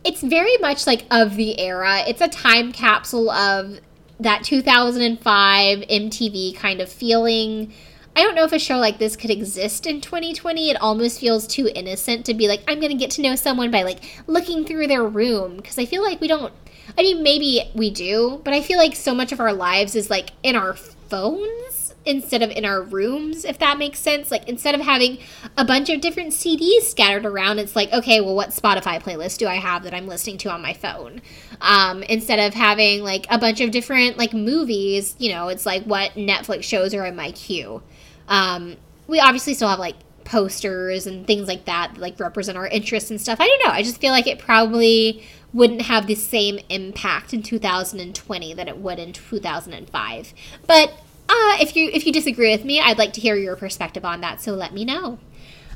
[0.04, 2.00] It's very much like of the era.
[2.06, 3.80] It's a time capsule of
[4.18, 7.72] that 2005 MTV kind of feeling.
[8.14, 10.70] I don't know if a show like this could exist in 2020.
[10.70, 13.70] It almost feels too innocent to be like, I'm going to get to know someone
[13.70, 15.56] by like looking through their room.
[15.56, 16.52] Because I feel like we don't,
[16.98, 20.10] I mean, maybe we do, but I feel like so much of our lives is
[20.10, 21.71] like in our phones
[22.04, 24.30] instead of in our rooms, if that makes sense.
[24.30, 25.18] Like instead of having
[25.56, 29.46] a bunch of different CDs scattered around, it's like, okay, well, what Spotify playlist do
[29.46, 31.22] I have that I'm listening to on my phone?
[31.60, 35.84] Um, instead of having like a bunch of different like movies, you know, it's like
[35.84, 37.82] what Netflix shows are in my queue.
[38.28, 38.76] Um,
[39.06, 43.10] we obviously still have like posters and things like that, that like represent our interests
[43.10, 43.40] and stuff.
[43.40, 43.72] I don't know.
[43.72, 45.22] I just feel like it probably
[45.52, 50.34] wouldn't have the same impact in 2020 that it would in 2005.
[50.66, 51.01] But
[51.32, 54.20] uh, if you if you disagree with me, I'd like to hear your perspective on
[54.20, 54.40] that.
[54.40, 55.18] So let me know.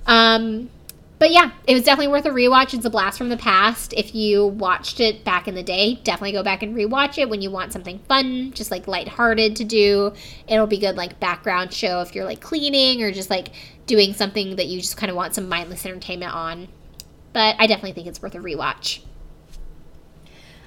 [0.06, 0.70] Um,
[1.18, 2.74] but yeah, it was definitely worth a rewatch.
[2.74, 3.94] It's a blast from the past.
[3.94, 7.40] If you watched it back in the day, definitely go back and rewatch it when
[7.40, 10.12] you want something fun, just like lighthearted to do.
[10.46, 13.48] It'll be good like background show if you're like cleaning or just like
[13.86, 16.68] doing something that you just kind of want some mindless entertainment on.
[17.32, 19.00] But I definitely think it's worth a rewatch.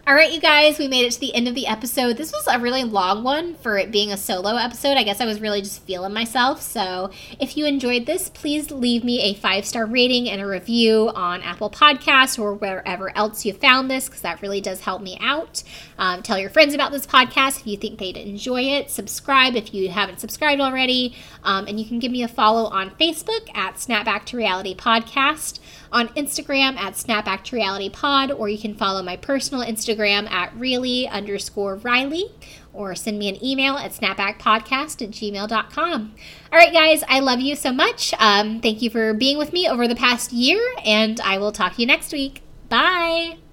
[0.09, 2.17] All right, you guys, we made it to the end of the episode.
[2.17, 4.97] This was a really long one for it being a solo episode.
[4.97, 6.63] I guess I was really just feeling myself.
[6.63, 11.11] So, if you enjoyed this, please leave me a five star rating and a review
[11.13, 15.15] on Apple Podcasts or wherever else you found this, because that really does help me
[15.21, 15.61] out.
[15.99, 18.89] Um, tell your friends about this podcast if you think they'd enjoy it.
[18.89, 21.13] Subscribe if you haven't subscribed already.
[21.43, 25.59] Um, and you can give me a follow on Facebook at Snapback to Reality Podcast,
[25.91, 30.55] on Instagram at Snapback Reality Pod, or you can follow my personal Instagram Instagram at
[30.55, 32.25] really underscore Riley
[32.73, 36.15] or send me an email at snapbackpodcast at gmail.com.
[36.51, 38.13] All right, guys, I love you so much.
[38.19, 41.75] Um, thank you for being with me over the past year, and I will talk
[41.75, 42.41] to you next week.
[42.69, 43.48] Bye.